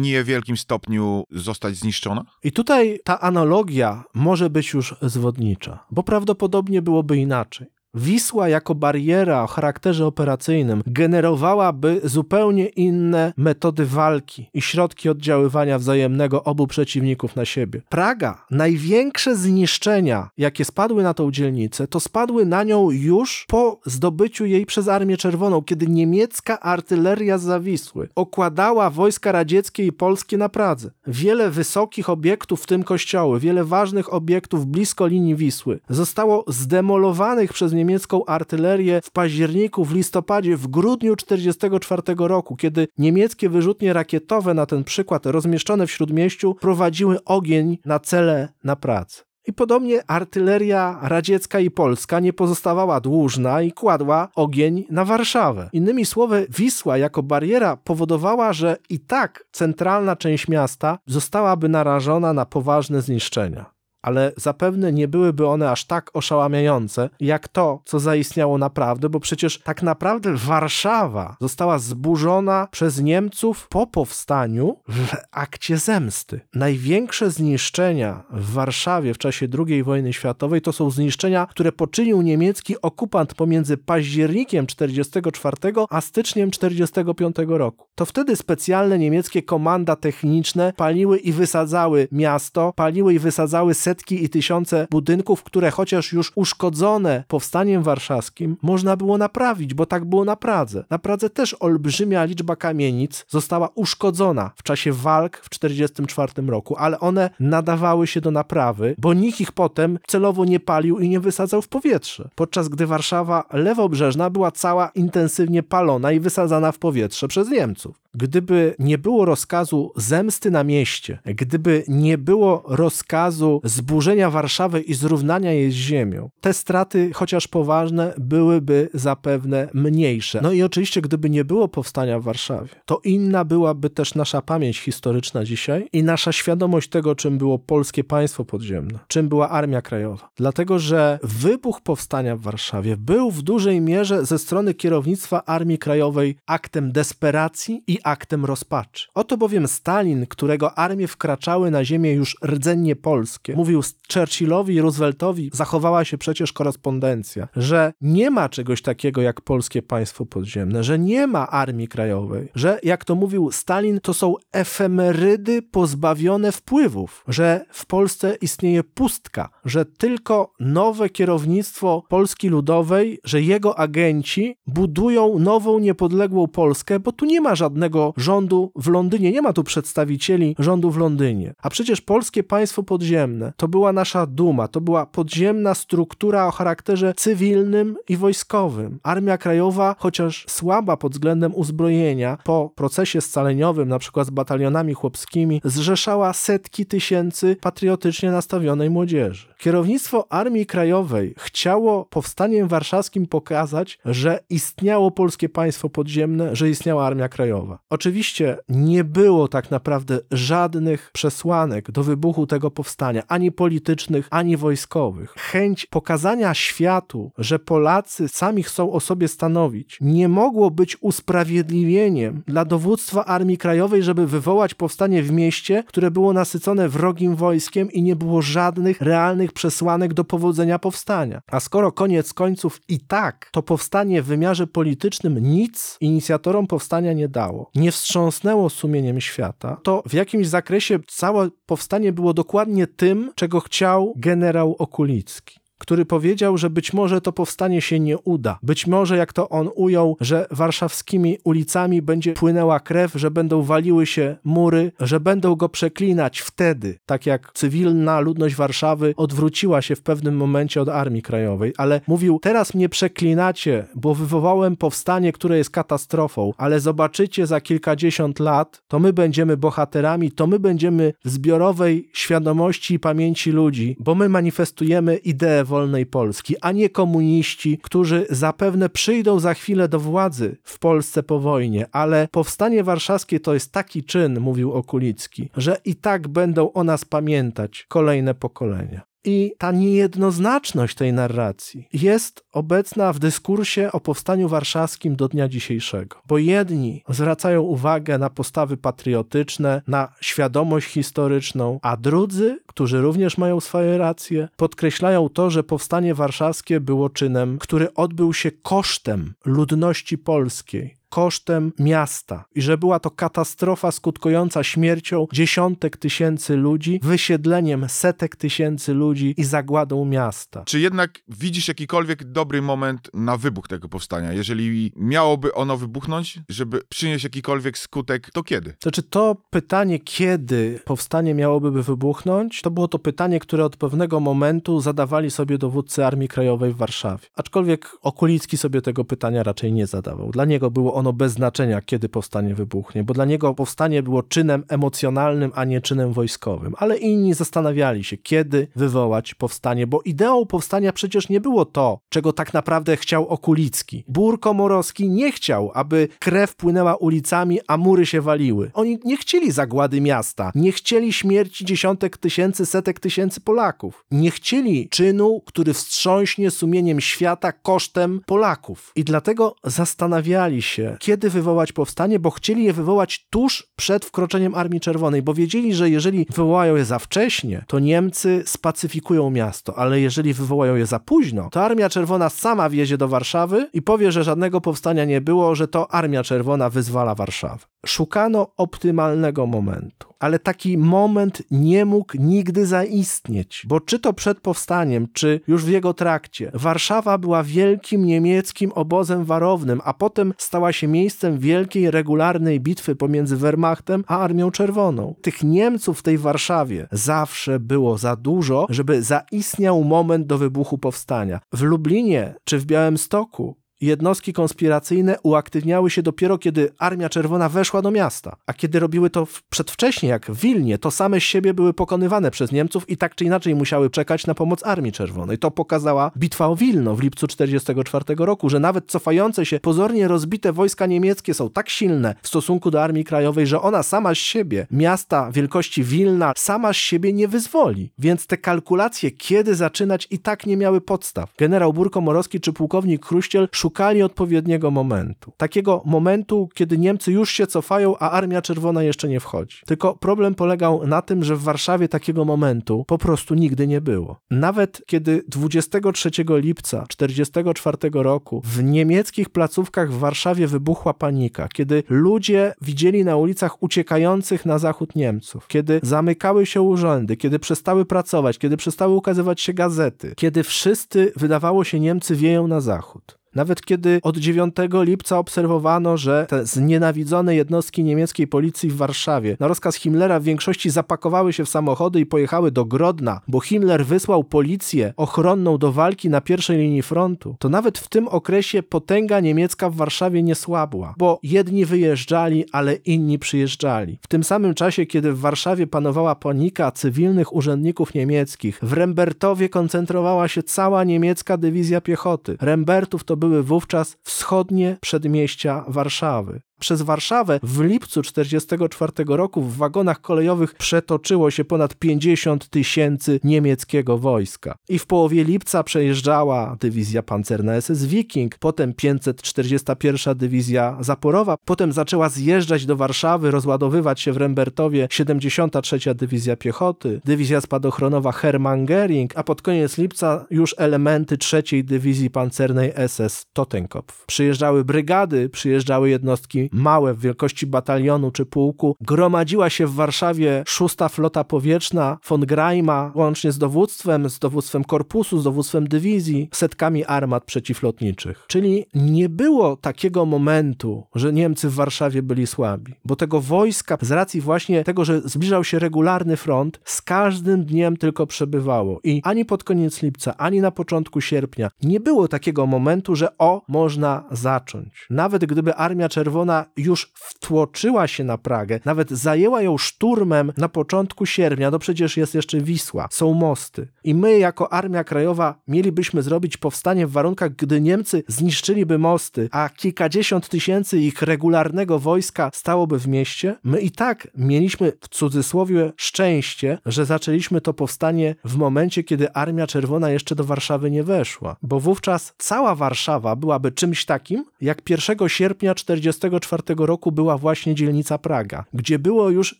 niewielkim 0.00 0.56
stopniu 0.56 1.24
zostać 1.30 1.76
zniszczona? 1.76 2.24
I 2.44 2.52
tutaj 2.52 3.00
ta 3.04 3.20
analogia 3.20 4.04
może 4.14 4.50
być 4.50 4.72
już 4.72 4.94
zwodnicza, 5.02 5.84
bo 5.90 6.02
prawdopodobnie 6.02 6.82
byłoby 6.82 7.16
inaczej. 7.16 7.75
Wisła 7.96 8.48
jako 8.48 8.74
bariera 8.74 9.42
o 9.42 9.46
charakterze 9.46 10.06
operacyjnym 10.06 10.82
generowałaby 10.86 12.00
zupełnie 12.04 12.66
inne 12.66 13.32
metody 13.36 13.86
walki 13.86 14.50
i 14.54 14.62
środki 14.62 15.08
oddziaływania 15.08 15.78
wzajemnego 15.78 16.44
obu 16.44 16.66
przeciwników 16.66 17.36
na 17.36 17.44
siebie. 17.44 17.82
Praga, 17.88 18.44
największe 18.50 19.36
zniszczenia, 19.36 20.30
jakie 20.38 20.64
spadły 20.64 21.02
na 21.02 21.14
tą 21.14 21.30
dzielnicę, 21.30 21.88
to 21.88 22.00
spadły 22.00 22.46
na 22.46 22.64
nią 22.64 22.90
już 22.90 23.44
po 23.48 23.80
zdobyciu 23.86 24.46
jej 24.46 24.66
przez 24.66 24.88
Armię 24.88 25.16
Czerwoną, 25.16 25.62
kiedy 25.62 25.86
niemiecka 25.86 26.60
artyleria 26.60 27.38
z 27.38 27.42
Zawisły 27.42 28.08
okładała 28.14 28.90
wojska 28.90 29.32
radzieckie 29.32 29.86
i 29.86 29.92
polskie 29.92 30.36
na 30.36 30.48
Pradze. 30.48 30.90
Wiele 31.06 31.50
wysokich 31.50 32.10
obiektów, 32.10 32.62
w 32.62 32.66
tym 32.66 32.82
kościoły, 32.82 33.40
wiele 33.40 33.64
ważnych 33.64 34.12
obiektów 34.12 34.66
blisko 34.66 35.06
linii 35.06 35.34
Wisły 35.34 35.80
zostało 35.88 36.44
zdemolowanych 36.48 37.52
przez 37.52 37.72
niemieckie 37.72 37.85
niemiecką 37.86 38.24
artylerię 38.24 39.00
w 39.04 39.10
październiku, 39.10 39.84
w 39.84 39.94
listopadzie, 39.94 40.56
w 40.56 40.66
grudniu 40.66 41.16
1944 41.16 42.28
roku, 42.28 42.56
kiedy 42.56 42.88
niemieckie 42.98 43.48
wyrzutnie 43.48 43.92
rakietowe, 43.92 44.54
na 44.54 44.66
ten 44.66 44.84
przykład 44.84 45.26
rozmieszczone 45.26 45.86
w 45.86 45.90
śródmieściu, 45.90 46.54
prowadziły 46.54 47.24
ogień 47.24 47.78
na 47.84 48.00
cele 48.00 48.48
na 48.64 48.76
pracę. 48.76 49.22
I 49.46 49.52
podobnie 49.52 50.10
artyleria 50.10 50.98
radziecka 51.02 51.60
i 51.60 51.70
polska 51.70 52.20
nie 52.20 52.32
pozostawała 52.32 53.00
dłużna 53.00 53.62
i 53.62 53.72
kładła 53.72 54.28
ogień 54.34 54.84
na 54.90 55.04
Warszawę. 55.04 55.68
Innymi 55.72 56.06
słowy, 56.06 56.46
Wisła 56.50 56.98
jako 56.98 57.22
bariera 57.22 57.76
powodowała, 57.76 58.52
że 58.52 58.76
i 58.90 59.00
tak 59.00 59.44
centralna 59.52 60.16
część 60.16 60.48
miasta 60.48 60.98
zostałaby 61.06 61.68
narażona 61.68 62.32
na 62.32 62.46
poważne 62.46 63.02
zniszczenia. 63.02 63.75
Ale 64.06 64.32
zapewne 64.36 64.92
nie 64.92 65.08
byłyby 65.08 65.46
one 65.46 65.70
aż 65.70 65.84
tak 65.84 66.10
oszałamiające, 66.14 67.10
jak 67.20 67.48
to, 67.48 67.82
co 67.84 68.00
zaistniało 68.00 68.58
naprawdę, 68.58 69.08
bo 69.08 69.20
przecież 69.20 69.58
tak 69.58 69.82
naprawdę 69.82 70.34
Warszawa 70.34 71.36
została 71.40 71.78
zburzona 71.78 72.68
przez 72.70 73.02
Niemców 73.02 73.68
po 73.68 73.86
powstaniu 73.86 74.76
w 74.88 75.14
akcie 75.30 75.78
zemsty. 75.78 76.40
Największe 76.54 77.30
zniszczenia 77.30 78.22
w 78.30 78.52
Warszawie 78.52 79.14
w 79.14 79.18
czasie 79.18 79.48
II 79.68 79.82
wojny 79.82 80.12
światowej 80.12 80.60
to 80.60 80.72
są 80.72 80.90
zniszczenia, 80.90 81.46
które 81.46 81.72
poczynił 81.72 82.22
niemiecki 82.22 82.74
okupant 82.82 83.34
pomiędzy 83.34 83.76
październikiem 83.76 84.66
44 84.66 85.56
a 85.90 86.00
styczniem 86.00 86.50
45 86.50 87.36
roku. 87.48 87.86
To 87.94 88.04
wtedy 88.06 88.36
specjalne 88.36 88.98
niemieckie 88.98 89.42
komanda 89.42 89.96
techniczne 89.96 90.72
paliły 90.76 91.18
i 91.18 91.32
wysadzały 91.32 92.08
miasto, 92.12 92.72
paliły 92.76 93.14
i 93.14 93.18
wysadzały 93.18 93.74
setki 93.74 93.95
i 94.10 94.28
tysiące 94.28 94.86
budynków, 94.90 95.42
które 95.42 95.70
chociaż 95.70 96.12
już 96.12 96.32
uszkodzone 96.34 97.24
powstaniem 97.28 97.82
warszawskim 97.82 98.56
można 98.62 98.96
było 98.96 99.18
naprawić, 99.18 99.74
bo 99.74 99.86
tak 99.86 100.04
było 100.04 100.24
na 100.24 100.36
Pradze. 100.36 100.84
Na 100.90 100.98
Pradze 100.98 101.30
też 101.30 101.56
olbrzymia 101.60 102.24
liczba 102.24 102.56
kamienic 102.56 103.24
została 103.28 103.68
uszkodzona 103.74 104.50
w 104.56 104.62
czasie 104.62 104.92
walk 104.92 105.36
w 105.36 105.48
1944 105.48 106.48
roku, 106.48 106.76
ale 106.76 107.00
one 107.00 107.30
nadawały 107.40 108.06
się 108.06 108.20
do 108.20 108.30
naprawy, 108.30 108.94
bo 108.98 109.14
nikt 109.14 109.40
ich 109.40 109.52
potem 109.52 109.98
celowo 110.06 110.44
nie 110.44 110.60
palił 110.60 110.98
i 110.98 111.08
nie 111.08 111.20
wysadzał 111.20 111.62
w 111.62 111.68
powietrze. 111.68 112.28
Podczas 112.34 112.68
gdy 112.68 112.86
Warszawa 112.86 113.44
lewobrzeżna 113.52 114.30
była 114.30 114.50
cała 114.50 114.88
intensywnie 114.88 115.62
palona 115.62 116.12
i 116.12 116.20
wysadzana 116.20 116.72
w 116.72 116.78
powietrze 116.78 117.28
przez 117.28 117.50
Niemców. 117.50 118.05
Gdyby 118.16 118.74
nie 118.78 118.98
było 118.98 119.24
rozkazu 119.24 119.92
zemsty 119.96 120.50
na 120.50 120.64
mieście, 120.64 121.18
gdyby 121.24 121.84
nie 121.88 122.18
było 122.18 122.62
rozkazu 122.66 123.60
zburzenia 123.64 124.30
Warszawy 124.30 124.80
i 124.80 124.94
zrównania 124.94 125.52
jej 125.52 125.70
z 125.70 125.74
ziemią, 125.74 126.30
te 126.40 126.52
straty, 126.52 127.10
chociaż 127.14 127.48
poważne, 127.48 128.14
byłyby 128.18 128.88
zapewne 128.94 129.68
mniejsze. 129.74 130.40
No 130.42 130.52
i 130.52 130.62
oczywiście, 130.62 131.02
gdyby 131.02 131.30
nie 131.30 131.44
było 131.44 131.68
powstania 131.68 132.18
w 132.20 132.22
Warszawie, 132.22 132.68
to 132.84 133.00
inna 133.04 133.44
byłaby 133.44 133.90
też 133.90 134.14
nasza 134.14 134.42
pamięć 134.42 134.78
historyczna 134.80 135.44
dzisiaj 135.44 135.88
i 135.92 136.02
nasza 136.02 136.32
świadomość 136.32 136.88
tego, 136.88 137.14
czym 137.14 137.38
było 137.38 137.58
polskie 137.58 138.04
państwo 138.04 138.44
podziemne, 138.44 138.98
czym 139.08 139.28
była 139.28 139.48
Armia 139.48 139.82
Krajowa. 139.82 140.30
Dlatego, 140.36 140.78
że 140.78 141.18
wybuch 141.22 141.80
powstania 141.80 142.36
w 142.36 142.40
Warszawie 142.40 142.96
był 142.96 143.30
w 143.30 143.42
dużej 143.42 143.80
mierze 143.80 144.26
ze 144.26 144.38
strony 144.38 144.74
kierownictwa 144.74 145.44
Armii 145.44 145.78
Krajowej 145.78 146.36
aktem 146.46 146.92
desperacji 146.92 147.82
i 147.86 148.05
aktem 148.06 148.44
rozpaczy. 148.44 149.08
Oto 149.14 149.36
bowiem 149.36 149.68
Stalin, 149.68 150.26
którego 150.26 150.78
armie 150.78 151.08
wkraczały 151.08 151.70
na 151.70 151.84
ziemię 151.84 152.12
już 152.12 152.36
rdzennie 152.44 152.96
polskie, 152.96 153.56
mówił 153.56 153.82
Churchillowi 154.14 154.74
i 154.74 154.80
Rooseveltowi, 154.80 155.50
zachowała 155.52 156.04
się 156.04 156.18
przecież 156.18 156.52
korespondencja, 156.52 157.48
że 157.56 157.92
nie 158.00 158.30
ma 158.30 158.48
czegoś 158.48 158.82
takiego 158.82 159.22
jak 159.22 159.40
polskie 159.40 159.82
państwo 159.82 160.26
podziemne, 160.26 160.84
że 160.84 160.98
nie 160.98 161.26
ma 161.26 161.48
armii 161.50 161.88
krajowej, 161.88 162.48
że 162.54 162.78
jak 162.82 163.04
to 163.04 163.14
mówił 163.14 163.52
Stalin, 163.52 164.00
to 164.00 164.14
są 164.14 164.34
efemerydy 164.52 165.62
pozbawione 165.62 166.52
wpływów, 166.52 167.24
że 167.28 167.64
w 167.70 167.86
Polsce 167.86 168.36
istnieje 168.40 168.84
pustka, 168.84 169.48
że 169.64 169.84
tylko 169.84 170.52
nowe 170.60 171.08
kierownictwo 171.08 172.02
Polski 172.08 172.48
Ludowej, 172.48 173.18
że 173.24 173.42
jego 173.42 173.78
agenci 173.78 174.56
budują 174.66 175.38
nową, 175.38 175.78
niepodległą 175.78 176.48
Polskę, 176.48 177.00
bo 177.00 177.12
tu 177.12 177.24
nie 177.24 177.40
ma 177.40 177.54
żadnego 177.54 177.95
rządu 178.16 178.72
w 178.76 178.88
Londynie, 178.88 179.32
nie 179.32 179.42
ma 179.42 179.52
tu 179.52 179.64
przedstawicieli 179.64 180.56
rządu 180.58 180.90
w 180.90 180.96
Londynie. 180.96 181.54
A 181.62 181.70
przecież 181.70 182.00
polskie 182.00 182.42
państwo 182.42 182.82
podziemne 182.82 183.52
to 183.56 183.68
była 183.68 183.92
nasza 183.92 184.26
duma, 184.26 184.68
to 184.68 184.80
była 184.80 185.06
podziemna 185.06 185.74
struktura 185.74 186.46
o 186.46 186.50
charakterze 186.50 187.14
cywilnym 187.16 187.96
i 188.08 188.16
wojskowym. 188.16 188.98
Armia 189.02 189.38
Krajowa, 189.38 189.96
chociaż 189.98 190.44
słaba 190.48 190.96
pod 190.96 191.12
względem 191.12 191.54
uzbrojenia, 191.54 192.38
po 192.44 192.70
procesie 192.74 193.20
scaleniowym, 193.20 193.88
na 193.88 193.98
przykład 193.98 194.26
z 194.26 194.30
batalionami 194.30 194.94
chłopskimi, 194.94 195.60
zrzeszała 195.64 196.32
setki 196.32 196.86
tysięcy 196.86 197.56
patriotycznie 197.60 198.30
nastawionej 198.30 198.90
młodzieży. 198.90 199.46
Kierownictwo 199.58 200.32
Armii 200.32 200.66
Krajowej 200.66 201.34
chciało 201.38 202.04
powstaniem 202.04 202.68
warszawskim 202.68 203.26
pokazać, 203.26 203.98
że 204.04 204.40
istniało 204.50 205.10
polskie 205.10 205.48
państwo 205.48 205.88
podziemne, 205.88 206.56
że 206.56 206.70
istniała 206.70 207.06
Armia 207.06 207.28
Krajowa. 207.28 207.78
Oczywiście 207.90 208.58
nie 208.68 209.04
było 209.04 209.48
tak 209.48 209.70
naprawdę 209.70 210.18
żadnych 210.30 211.10
przesłanek 211.12 211.90
do 211.90 212.02
wybuchu 212.02 212.46
tego 212.46 212.70
powstania, 212.70 213.22
ani 213.28 213.52
politycznych, 213.52 214.28
ani 214.30 214.56
wojskowych. 214.56 215.32
Chęć 215.32 215.86
pokazania 215.86 216.54
światu, 216.54 217.32
że 217.38 217.58
Polacy 217.58 218.28
sami 218.28 218.62
chcą 218.62 218.92
o 218.92 219.00
sobie 219.00 219.28
stanowić, 219.28 219.98
nie 220.00 220.28
mogło 220.28 220.70
być 220.70 220.96
usprawiedliwieniem 221.00 222.42
dla 222.46 222.64
dowództwa 222.64 223.24
Armii 223.24 223.58
Krajowej, 223.58 224.02
żeby 224.02 224.26
wywołać 224.26 224.74
powstanie 224.74 225.22
w 225.22 225.32
mieście, 225.32 225.84
które 225.86 226.10
było 226.10 226.32
nasycone 226.32 226.88
wrogim 226.88 227.36
wojskiem 227.36 227.92
i 227.92 228.02
nie 228.02 228.16
było 228.16 228.42
żadnych 228.42 229.00
realnych 229.00 229.45
przesłanek 229.52 230.14
do 230.14 230.24
powodzenia 230.24 230.78
powstania. 230.78 231.40
A 231.46 231.60
skoro 231.60 231.92
koniec 231.92 232.34
końców 232.34 232.80
i 232.88 233.00
tak 233.00 233.48
to 233.52 233.62
powstanie 233.62 234.22
w 234.22 234.26
wymiarze 234.26 234.66
politycznym 234.66 235.38
nic 235.38 235.96
inicjatorom 236.00 236.66
powstania 236.66 237.12
nie 237.12 237.28
dało, 237.28 237.70
nie 237.74 237.92
wstrząsnęło 237.92 238.70
sumieniem 238.70 239.20
świata, 239.20 239.80
to 239.82 240.02
w 240.08 240.12
jakimś 240.12 240.46
zakresie 240.48 240.98
całe 241.08 241.48
powstanie 241.66 242.12
było 242.12 242.34
dokładnie 242.34 242.86
tym, 242.86 243.32
czego 243.34 243.60
chciał 243.60 244.12
generał 244.16 244.76
Okulicki 244.78 245.65
który 245.78 246.04
powiedział, 246.04 246.58
że 246.58 246.70
być 246.70 246.92
może 246.92 247.20
to 247.20 247.32
powstanie 247.32 247.80
się 247.80 248.00
nie 248.00 248.18
uda. 248.18 248.58
Być 248.62 248.86
może, 248.86 249.16
jak 249.16 249.32
to 249.32 249.48
on 249.48 249.70
ujął, 249.74 250.16
że 250.20 250.46
warszawskimi 250.50 251.38
ulicami 251.44 252.02
będzie 252.02 252.32
płynęła 252.32 252.80
krew, 252.80 253.12
że 253.14 253.30
będą 253.30 253.62
waliły 253.62 254.06
się 254.06 254.36
mury, 254.44 254.92
że 255.00 255.20
będą 255.20 255.54
go 255.54 255.68
przeklinać 255.68 256.40
wtedy, 256.40 256.98
tak 257.06 257.26
jak 257.26 257.52
cywilna 257.54 258.20
ludność 258.20 258.54
Warszawy 258.54 259.14
odwróciła 259.16 259.82
się 259.82 259.96
w 259.96 260.02
pewnym 260.02 260.36
momencie 260.36 260.80
od 260.80 260.88
Armii 260.88 261.22
Krajowej. 261.22 261.72
Ale 261.76 262.00
mówił, 262.06 262.38
teraz 262.42 262.74
mnie 262.74 262.88
przeklinacie, 262.88 263.86
bo 263.94 264.14
wywołałem 264.14 264.76
powstanie, 264.76 265.32
które 265.32 265.58
jest 265.58 265.70
katastrofą, 265.70 266.52
ale 266.56 266.80
zobaczycie 266.80 267.46
za 267.46 267.60
kilkadziesiąt 267.60 268.40
lat, 268.40 268.82
to 268.88 268.98
my 268.98 269.12
będziemy 269.12 269.56
bohaterami, 269.56 270.32
to 270.32 270.46
my 270.46 270.58
będziemy 270.58 271.12
w 271.24 271.30
zbiorowej 271.30 272.10
świadomości 272.12 272.94
i 272.94 272.98
pamięci 272.98 273.50
ludzi, 273.50 273.96
bo 274.00 274.14
my 274.14 274.28
manifestujemy 274.28 275.16
ideę 275.16 275.64
wolnej 275.66 276.06
Polski, 276.06 276.54
a 276.60 276.72
nie 276.72 276.90
komuniści, 276.90 277.78
którzy 277.82 278.26
zapewne 278.30 278.88
przyjdą 278.88 279.40
za 279.40 279.54
chwilę 279.54 279.88
do 279.88 280.00
władzy 280.00 280.56
w 280.62 280.78
Polsce 280.78 281.22
po 281.22 281.40
wojnie, 281.40 281.86
ale 281.92 282.28
powstanie 282.30 282.84
warszawskie 282.84 283.40
to 283.40 283.54
jest 283.54 283.72
taki 283.72 284.04
czyn, 284.04 284.40
mówił 284.40 284.72
Okulicki, 284.72 285.50
że 285.56 285.76
i 285.84 285.94
tak 285.94 286.28
będą 286.28 286.72
o 286.72 286.84
nas 286.84 287.04
pamiętać 287.04 287.86
kolejne 287.88 288.34
pokolenia. 288.34 289.15
I 289.28 289.52
ta 289.58 289.72
niejednoznaczność 289.72 290.94
tej 290.94 291.12
narracji 291.12 291.88
jest 291.92 292.44
obecna 292.52 293.12
w 293.12 293.18
dyskursie 293.18 293.92
o 293.92 294.00
powstaniu 294.00 294.48
warszawskim 294.48 295.16
do 295.16 295.28
dnia 295.28 295.48
dzisiejszego. 295.48 296.16
Bo 296.28 296.38
jedni 296.38 297.02
zwracają 297.08 297.62
uwagę 297.62 298.18
na 298.18 298.30
postawy 298.30 298.76
patriotyczne, 298.76 299.82
na 299.86 300.08
świadomość 300.20 300.88
historyczną, 300.88 301.78
a 301.82 301.96
drudzy, 301.96 302.58
którzy 302.66 303.00
również 303.00 303.38
mają 303.38 303.60
swoje 303.60 303.98
racje, 303.98 304.48
podkreślają 304.56 305.28
to, 305.28 305.50
że 305.50 305.64
powstanie 305.64 306.14
warszawskie 306.14 306.80
było 306.80 307.10
czynem, 307.10 307.58
który 307.58 307.94
odbył 307.94 308.34
się 308.34 308.50
kosztem 308.50 309.34
ludności 309.44 310.18
polskiej 310.18 310.96
kosztem 311.08 311.72
miasta 311.78 312.44
i 312.54 312.62
że 312.62 312.78
była 312.78 313.00
to 313.00 313.10
katastrofa 313.10 313.92
skutkująca 313.92 314.64
śmiercią 314.64 315.26
dziesiątek 315.32 315.96
tysięcy 315.96 316.56
ludzi, 316.56 317.00
wysiedleniem 317.02 317.88
setek 317.88 318.36
tysięcy 318.36 318.94
ludzi 318.94 319.34
i 319.36 319.44
zagładą 319.44 320.04
miasta. 320.04 320.64
Czy 320.64 320.80
jednak 320.80 321.10
widzisz 321.28 321.68
jakikolwiek 321.68 322.24
dobry 322.24 322.62
moment 322.62 323.10
na 323.14 323.36
wybuch 323.36 323.68
tego 323.68 323.88
powstania? 323.88 324.32
Jeżeli 324.32 324.92
miałoby 324.96 325.54
ono 325.54 325.76
wybuchnąć, 325.76 326.38
żeby 326.48 326.80
przynieść 326.88 327.24
jakikolwiek 327.24 327.78
skutek, 327.78 328.30
to 328.30 328.42
kiedy? 328.42 328.74
Znaczy 328.82 329.02
to 329.02 329.36
pytanie, 329.50 329.98
kiedy 329.98 330.80
powstanie 330.84 331.34
miałoby 331.34 331.82
wybuchnąć, 331.82 332.62
to 332.62 332.70
było 332.70 332.88
to 332.88 332.98
pytanie, 332.98 333.40
które 333.40 333.64
od 333.64 333.76
pewnego 333.76 334.20
momentu 334.20 334.80
zadawali 334.80 335.30
sobie 335.30 335.58
dowódcy 335.58 336.04
Armii 336.04 336.28
Krajowej 336.28 336.72
w 336.72 336.76
Warszawie. 336.76 337.26
Aczkolwiek 337.36 337.90
Okulicki 338.02 338.56
sobie 338.56 338.82
tego 338.82 339.04
pytania 339.04 339.42
raczej 339.42 339.72
nie 339.72 339.86
zadawał. 339.86 340.30
Dla 340.30 340.44
niego 340.44 340.70
było 340.70 340.94
ono 340.96 341.12
bez 341.12 341.32
znaczenia, 341.32 341.80
kiedy 341.80 342.08
powstanie 342.08 342.54
wybuchnie, 342.54 343.04
bo 343.04 343.14
dla 343.14 343.24
niego 343.24 343.54
powstanie 343.54 344.02
było 344.02 344.22
czynem 344.22 344.64
emocjonalnym, 344.68 345.52
a 345.54 345.64
nie 345.64 345.80
czynem 345.80 346.12
wojskowym. 346.12 346.74
Ale 346.78 346.96
inni 346.96 347.34
zastanawiali 347.34 348.04
się, 348.04 348.16
kiedy 348.16 348.68
wywołać 348.76 349.34
powstanie, 349.34 349.86
bo 349.86 350.02
ideą 350.02 350.46
powstania 350.46 350.92
przecież 350.92 351.28
nie 351.28 351.40
było 351.40 351.64
to, 351.64 351.98
czego 352.08 352.32
tak 352.32 352.54
naprawdę 352.54 352.96
chciał 352.96 353.28
Okulicki. 353.28 354.04
Bór 354.08 354.40
Komorowski 354.40 355.08
nie 355.08 355.32
chciał, 355.32 355.70
aby 355.74 356.08
krew 356.18 356.56
płynęła 356.56 356.96
ulicami, 356.96 357.60
a 357.68 357.76
mury 357.76 358.06
się 358.06 358.20
waliły. 358.20 358.70
Oni 358.74 358.98
nie 359.04 359.16
chcieli 359.16 359.50
zagłady 359.50 360.00
miasta, 360.00 360.52
nie 360.54 360.72
chcieli 360.72 361.12
śmierci 361.12 361.64
dziesiątek 361.64 362.16
tysięcy, 362.16 362.66
setek 362.66 363.00
tysięcy 363.00 363.40
Polaków. 363.40 364.04
Nie 364.10 364.30
chcieli 364.30 364.88
czynu, 364.88 365.42
który 365.46 365.72
wstrząśnie 365.72 366.50
sumieniem 366.50 367.00
świata 367.00 367.52
kosztem 367.52 368.20
Polaków. 368.26 368.92
I 368.96 369.04
dlatego 369.04 369.54
zastanawiali 369.64 370.62
się, 370.62 370.85
kiedy 370.98 371.30
wywołać 371.30 371.72
powstanie, 371.72 372.18
bo 372.18 372.30
chcieli 372.30 372.64
je 372.64 372.72
wywołać 372.72 373.26
tuż 373.30 373.72
przed 373.76 374.04
wkroczeniem 374.04 374.54
Armii 374.54 374.80
Czerwonej, 374.80 375.22
bo 375.22 375.34
wiedzieli, 375.34 375.74
że 375.74 375.90
jeżeli 375.90 376.26
wywołają 376.30 376.76
je 376.76 376.84
za 376.84 376.98
wcześnie, 376.98 377.64
to 377.66 377.78
Niemcy 377.78 378.42
spacyfikują 378.46 379.30
miasto, 379.30 379.78
ale 379.78 380.00
jeżeli 380.00 380.34
wywołają 380.34 380.76
je 380.76 380.86
za 380.86 380.98
późno, 380.98 381.48
to 381.50 381.64
Armia 381.64 381.88
Czerwona 381.88 382.28
sama 382.28 382.68
wjedzie 382.68 382.98
do 382.98 383.08
Warszawy 383.08 383.70
i 383.72 383.82
powie, 383.82 384.12
że 384.12 384.24
żadnego 384.24 384.60
powstania 384.60 385.04
nie 385.04 385.20
było, 385.20 385.54
że 385.54 385.68
to 385.68 385.90
Armia 385.94 386.22
Czerwona 386.22 386.70
wyzwala 386.70 387.14
Warszawę. 387.14 387.66
Szukano 387.86 388.46
optymalnego 388.56 389.46
momentu, 389.46 390.08
ale 390.20 390.38
taki 390.38 390.78
moment 390.78 391.42
nie 391.50 391.84
mógł 391.84 392.12
nigdy 392.18 392.66
zaistnieć, 392.66 393.64
bo 393.68 393.80
czy 393.80 393.98
to 393.98 394.12
przed 394.12 394.40
powstaniem, 394.40 395.08
czy 395.12 395.40
już 395.48 395.64
w 395.64 395.68
jego 395.68 395.94
trakcie, 395.94 396.50
Warszawa 396.54 397.18
była 397.18 397.42
wielkim 397.42 398.04
niemieckim 398.04 398.72
obozem 398.72 399.24
warownym, 399.24 399.80
a 399.84 399.94
potem 399.94 400.34
stała 400.38 400.72
się 400.72 400.86
miejscem 400.86 401.38
wielkiej, 401.38 401.90
regularnej 401.90 402.60
bitwy 402.60 402.96
pomiędzy 402.96 403.36
Wehrmachtem 403.36 404.04
a 404.06 404.18
Armią 404.18 404.50
Czerwoną. 404.50 405.14
Tych 405.22 405.42
Niemców 405.42 405.98
w 405.98 406.02
tej 406.02 406.18
Warszawie 406.18 406.88
zawsze 406.92 407.60
było 407.60 407.98
za 407.98 408.16
dużo, 408.16 408.66
żeby 408.68 409.02
zaistniał 409.02 409.84
moment 409.84 410.26
do 410.26 410.38
wybuchu 410.38 410.78
powstania. 410.78 411.40
W 411.52 411.62
Lublinie 411.62 412.34
czy 412.44 412.58
w 412.58 412.66
Białymstoku 412.66 413.56
Jednostki 413.86 414.32
konspiracyjne 414.32 415.16
uaktywniały 415.22 415.90
się 415.90 416.02
dopiero, 416.02 416.38
kiedy 416.38 416.72
Armia 416.78 417.08
Czerwona 417.08 417.48
weszła 417.48 417.82
do 417.82 417.90
miasta, 417.90 418.36
a 418.46 418.52
kiedy 418.52 418.80
robiły 418.80 419.10
to 419.10 419.26
przedwcześnie, 419.50 420.08
jak 420.08 420.26
w 420.26 420.40
Wilnie, 420.40 420.78
to 420.78 420.90
same 420.90 421.20
siebie 421.20 421.54
były 421.54 421.74
pokonywane 421.74 422.30
przez 422.30 422.52
Niemców 422.52 422.90
i 422.90 422.96
tak 422.96 423.14
czy 423.14 423.24
inaczej 423.24 423.54
musiały 423.54 423.90
czekać 423.90 424.26
na 424.26 424.34
pomoc 424.34 424.66
Armii 424.66 424.92
Czerwonej. 424.92 425.38
To 425.38 425.50
pokazała 425.50 426.10
bitwa 426.16 426.46
o 426.46 426.56
Wilno 426.56 426.96
w 426.96 427.02
lipcu 427.02 427.26
1944 427.26 428.26
roku, 428.26 428.48
że 428.48 428.60
nawet 428.60 428.84
cofające 428.86 429.46
się, 429.46 429.60
pozornie 429.60 430.08
rozbite 430.08 430.52
wojska 430.52 430.86
niemieckie 430.86 431.34
są 431.34 431.50
tak 431.50 431.68
silne 431.68 432.14
w 432.22 432.28
stosunku 432.28 432.70
do 432.70 432.82
Armii 432.82 433.04
Krajowej, 433.04 433.46
że 433.46 433.62
ona 433.62 433.82
sama 433.82 434.14
z 434.14 434.18
siebie, 434.18 434.66
miasta 434.70 435.30
wielkości 435.32 435.84
Wilna, 435.84 436.32
sama 436.36 436.72
z 436.72 436.76
siebie 436.76 437.12
nie 437.12 437.28
wyzwoli. 437.28 437.90
Więc 437.98 438.26
te 438.26 438.36
kalkulacje, 438.36 439.10
kiedy 439.10 439.54
zaczynać, 439.54 440.06
i 440.10 440.18
tak 440.18 440.46
nie 440.46 440.56
miały 440.56 440.80
podstaw. 440.80 441.32
Generał 441.38 441.72
Burko-Morowski 441.72 442.40
czy 442.40 442.52
pułkownik 442.52 443.06
Chruściel 443.06 443.48
szukali 443.52 443.75
odpowiedniego 444.02 444.70
momentu. 444.70 445.32
Takiego 445.36 445.82
momentu, 445.84 446.48
kiedy 446.54 446.78
Niemcy 446.78 447.12
już 447.12 447.30
się 447.30 447.46
cofają, 447.46 447.98
a 447.98 448.10
Armia 448.10 448.42
Czerwona 448.42 448.82
jeszcze 448.82 449.08
nie 449.08 449.20
wchodzi. 449.20 449.58
Tylko 449.66 449.94
problem 449.94 450.34
polegał 450.34 450.86
na 450.86 451.02
tym, 451.02 451.24
że 451.24 451.36
w 451.36 451.42
Warszawie 451.42 451.88
takiego 451.88 452.24
momentu 452.24 452.84
po 452.86 452.98
prostu 452.98 453.34
nigdy 453.34 453.66
nie 453.66 453.80
było. 453.80 454.20
Nawet 454.30 454.82
kiedy 454.86 455.24
23 455.28 456.10
lipca 456.28 456.84
1944 456.86 457.76
roku 457.92 458.42
w 458.44 458.62
niemieckich 458.62 459.30
placówkach 459.30 459.92
w 459.92 459.98
Warszawie 459.98 460.46
wybuchła 460.46 460.94
panika, 460.94 461.48
kiedy 461.48 461.82
ludzie 461.88 462.54
widzieli 462.62 463.04
na 463.04 463.16
ulicach 463.16 463.62
uciekających 463.62 464.46
na 464.46 464.58
zachód 464.58 464.96
Niemców, 464.96 465.48
kiedy 465.48 465.80
zamykały 465.82 466.46
się 466.46 466.62
urzędy, 466.62 467.16
kiedy 467.16 467.38
przestały 467.38 467.84
pracować, 467.84 468.38
kiedy 468.38 468.56
przestały 468.56 468.94
ukazywać 468.94 469.40
się 469.40 469.54
gazety, 469.54 470.12
kiedy 470.16 470.42
wszyscy, 470.42 471.12
wydawało 471.16 471.64
się, 471.64 471.80
Niemcy 471.80 472.16
wieją 472.16 472.46
na 472.46 472.60
zachód. 472.60 473.18
Nawet 473.36 473.62
kiedy 473.62 474.00
od 474.02 474.16
9 474.16 474.54
lipca 474.72 475.18
obserwowano, 475.18 475.96
że 475.96 476.26
te 476.28 476.46
znienawidzone 476.46 477.34
jednostki 477.34 477.84
niemieckiej 477.84 478.26
policji 478.26 478.68
w 478.68 478.76
Warszawie 478.76 479.36
na 479.40 479.48
rozkaz 479.48 479.76
Himmlera 479.76 480.20
w 480.20 480.22
większości 480.22 480.70
zapakowały 480.70 481.32
się 481.32 481.44
w 481.44 481.48
samochody 481.48 482.00
i 482.00 482.06
pojechały 482.06 482.50
do 482.50 482.64
Grodna, 482.64 483.20
bo 483.28 483.40
Himmler 483.40 483.86
wysłał 483.86 484.24
policję 484.24 484.94
ochronną 484.96 485.58
do 485.58 485.72
walki 485.72 486.10
na 486.10 486.20
pierwszej 486.20 486.58
linii 486.58 486.82
frontu, 486.82 487.36
to 487.38 487.48
nawet 487.48 487.78
w 487.78 487.88
tym 487.88 488.08
okresie 488.08 488.62
potęga 488.62 489.20
niemiecka 489.20 489.70
w 489.70 489.76
Warszawie 489.76 490.22
nie 490.22 490.34
słabła, 490.34 490.94
bo 490.98 491.20
jedni 491.22 491.64
wyjeżdżali, 491.64 492.44
ale 492.52 492.74
inni 492.74 493.18
przyjeżdżali. 493.18 493.98
W 494.02 494.08
tym 494.08 494.24
samym 494.24 494.54
czasie, 494.54 494.86
kiedy 494.86 495.12
w 495.12 495.20
Warszawie 495.20 495.66
panowała 495.66 496.14
panika 496.14 496.70
cywilnych 496.70 497.34
urzędników 497.34 497.94
niemieckich, 497.94 498.58
w 498.62 498.72
Rembertowie 498.72 499.48
koncentrowała 499.48 500.28
się 500.28 500.42
cała 500.42 500.84
niemiecka 500.84 501.36
dywizja 501.36 501.80
piechoty. 501.80 502.36
Rembertów 502.40 503.04
to 503.04 503.16
był 503.16 503.25
były 503.28 503.42
wówczas 503.42 503.96
wschodnie 504.02 504.76
przedmieścia 504.80 505.64
Warszawy. 505.68 506.40
Przez 506.60 506.82
Warszawę 506.82 507.40
w 507.42 507.60
lipcu 507.60 508.02
1944 508.02 509.16
roku 509.16 509.42
w 509.42 509.56
wagonach 509.56 510.00
kolejowych 510.00 510.54
przetoczyło 510.54 511.30
się 511.30 511.44
ponad 511.44 511.74
50 511.74 512.48
tysięcy 512.48 513.20
niemieckiego 513.24 513.98
wojska. 513.98 514.54
I 514.68 514.78
w 514.78 514.86
połowie 514.86 515.24
lipca 515.24 515.62
przejeżdżała 515.62 516.56
dywizja 516.60 517.02
pancerna 517.02 517.60
SS 517.60 517.84
Viking, 517.84 518.38
potem 518.38 518.74
541 518.74 520.16
dywizja 520.18 520.76
zaporowa, 520.80 521.36
potem 521.44 521.72
zaczęła 521.72 522.08
zjeżdżać 522.08 522.66
do 522.66 522.76
Warszawy, 522.76 523.30
rozładowywać 523.30 524.00
się 524.00 524.12
w 524.12 524.16
Rembertowie 524.16 524.88
73 524.90 525.94
dywizja 525.94 526.36
piechoty, 526.36 527.00
dywizja 527.04 527.40
spadochronowa 527.40 528.12
Hermann 528.12 528.66
Göring, 528.66 529.06
a 529.14 529.22
pod 529.22 529.42
koniec 529.42 529.78
lipca 529.78 530.26
już 530.30 530.54
elementy 530.58 531.18
trzeciej 531.18 531.64
dywizji 531.64 532.10
pancernej 532.10 532.72
SS 532.88 533.26
Totenkopf. 533.32 534.06
Przyjeżdżały 534.06 534.64
brygady, 534.64 535.28
przyjeżdżały 535.28 535.90
jednostki 535.90 536.45
małe 536.52 536.94
w 536.94 537.00
wielkości 537.00 537.46
batalionu 537.46 538.10
czy 538.10 538.26
pułku, 538.26 538.76
gromadziła 538.80 539.50
się 539.50 539.66
w 539.66 539.74
Warszawie 539.74 540.44
szósta 540.46 540.88
flota 540.88 541.24
powietrzna 541.24 541.98
von 542.08 542.20
Greima, 542.20 542.92
łącznie 542.94 543.32
z 543.32 543.38
dowództwem, 543.38 544.10
z 544.10 544.18
dowództwem 544.18 544.64
korpusu, 544.64 545.18
z 545.20 545.24
dowództwem 545.24 545.68
dywizji, 545.68 546.28
setkami 546.32 546.84
armat 546.84 547.24
przeciwlotniczych. 547.24 548.24
Czyli 548.26 548.66
nie 548.74 549.08
było 549.08 549.56
takiego 549.56 550.06
momentu, 550.06 550.84
że 550.94 551.12
Niemcy 551.12 551.48
w 551.48 551.54
Warszawie 551.54 552.02
byli 552.02 552.26
słabi, 552.26 552.74
bo 552.84 552.96
tego 552.96 553.20
wojska 553.20 553.78
z 553.80 553.90
racji 553.90 554.20
właśnie 554.20 554.64
tego, 554.64 554.84
że 554.84 555.00
zbliżał 555.00 555.44
się 555.44 555.58
regularny 555.58 556.16
front, 556.16 556.60
z 556.64 556.82
każdym 556.82 557.44
dniem 557.44 557.76
tylko 557.76 558.06
przebywało 558.06 558.80
i 558.84 559.00
ani 559.04 559.24
pod 559.24 559.44
koniec 559.44 559.82
lipca, 559.82 560.16
ani 560.16 560.40
na 560.40 560.50
początku 560.50 561.00
sierpnia 561.00 561.50
nie 561.62 561.80
było 561.80 562.08
takiego 562.08 562.46
momentu, 562.46 562.96
że 562.96 563.18
o, 563.18 563.42
można 563.48 564.04
zacząć. 564.10 564.86
Nawet 564.90 565.24
gdyby 565.24 565.54
Armia 565.54 565.88
Czerwona 565.88 566.35
już 566.56 566.92
wtłoczyła 566.94 567.86
się 567.86 568.04
na 568.04 568.18
Pragę, 568.18 568.60
nawet 568.64 568.90
zajęła 568.90 569.42
ją 569.42 569.58
szturmem 569.58 570.32
na 570.36 570.48
początku 570.48 571.06
sierpnia, 571.06 571.50
no 571.50 571.58
przecież 571.58 571.96
jest 571.96 572.14
jeszcze 572.14 572.40
Wisła, 572.40 572.88
są 572.90 573.14
mosty. 573.14 573.68
I 573.84 573.94
my 573.94 574.18
jako 574.18 574.52
Armia 574.52 574.84
Krajowa 574.84 575.34
mielibyśmy 575.48 576.02
zrobić 576.02 576.36
powstanie 576.36 576.86
w 576.86 576.92
warunkach, 576.92 577.36
gdy 577.36 577.60
Niemcy 577.60 578.04
zniszczyliby 578.08 578.78
mosty, 578.78 579.28
a 579.32 579.48
kilkadziesiąt 579.48 580.28
tysięcy 580.28 580.78
ich 580.78 581.02
regularnego 581.02 581.78
wojska 581.78 582.30
stałoby 582.34 582.78
w 582.78 582.88
mieście. 582.88 583.36
My 583.44 583.60
i 583.60 583.70
tak 583.70 584.08
mieliśmy 584.14 584.72
w 584.80 584.88
cudzysłowie 584.88 585.72
szczęście, 585.76 586.58
że 586.66 586.84
zaczęliśmy 586.84 587.40
to 587.40 587.54
powstanie 587.54 588.14
w 588.24 588.36
momencie, 588.36 588.84
kiedy 588.84 589.12
Armia 589.12 589.46
Czerwona 589.46 589.90
jeszcze 589.90 590.14
do 590.14 590.24
Warszawy 590.24 590.70
nie 590.70 590.82
weszła, 590.82 591.36
bo 591.42 591.60
wówczas 591.60 592.14
cała 592.18 592.54
Warszawa 592.54 593.16
byłaby 593.16 593.52
czymś 593.52 593.84
takim, 593.84 594.24
jak 594.40 594.70
1 594.70 595.08
sierpnia 595.08 595.54
1944 595.54 596.25
1944 596.26 596.66
roku 596.66 596.92
była 596.92 597.18
właśnie 597.18 597.54
dzielnica 597.54 597.98
Praga, 597.98 598.44
gdzie 598.54 598.78
było 598.78 599.10
już 599.10 599.36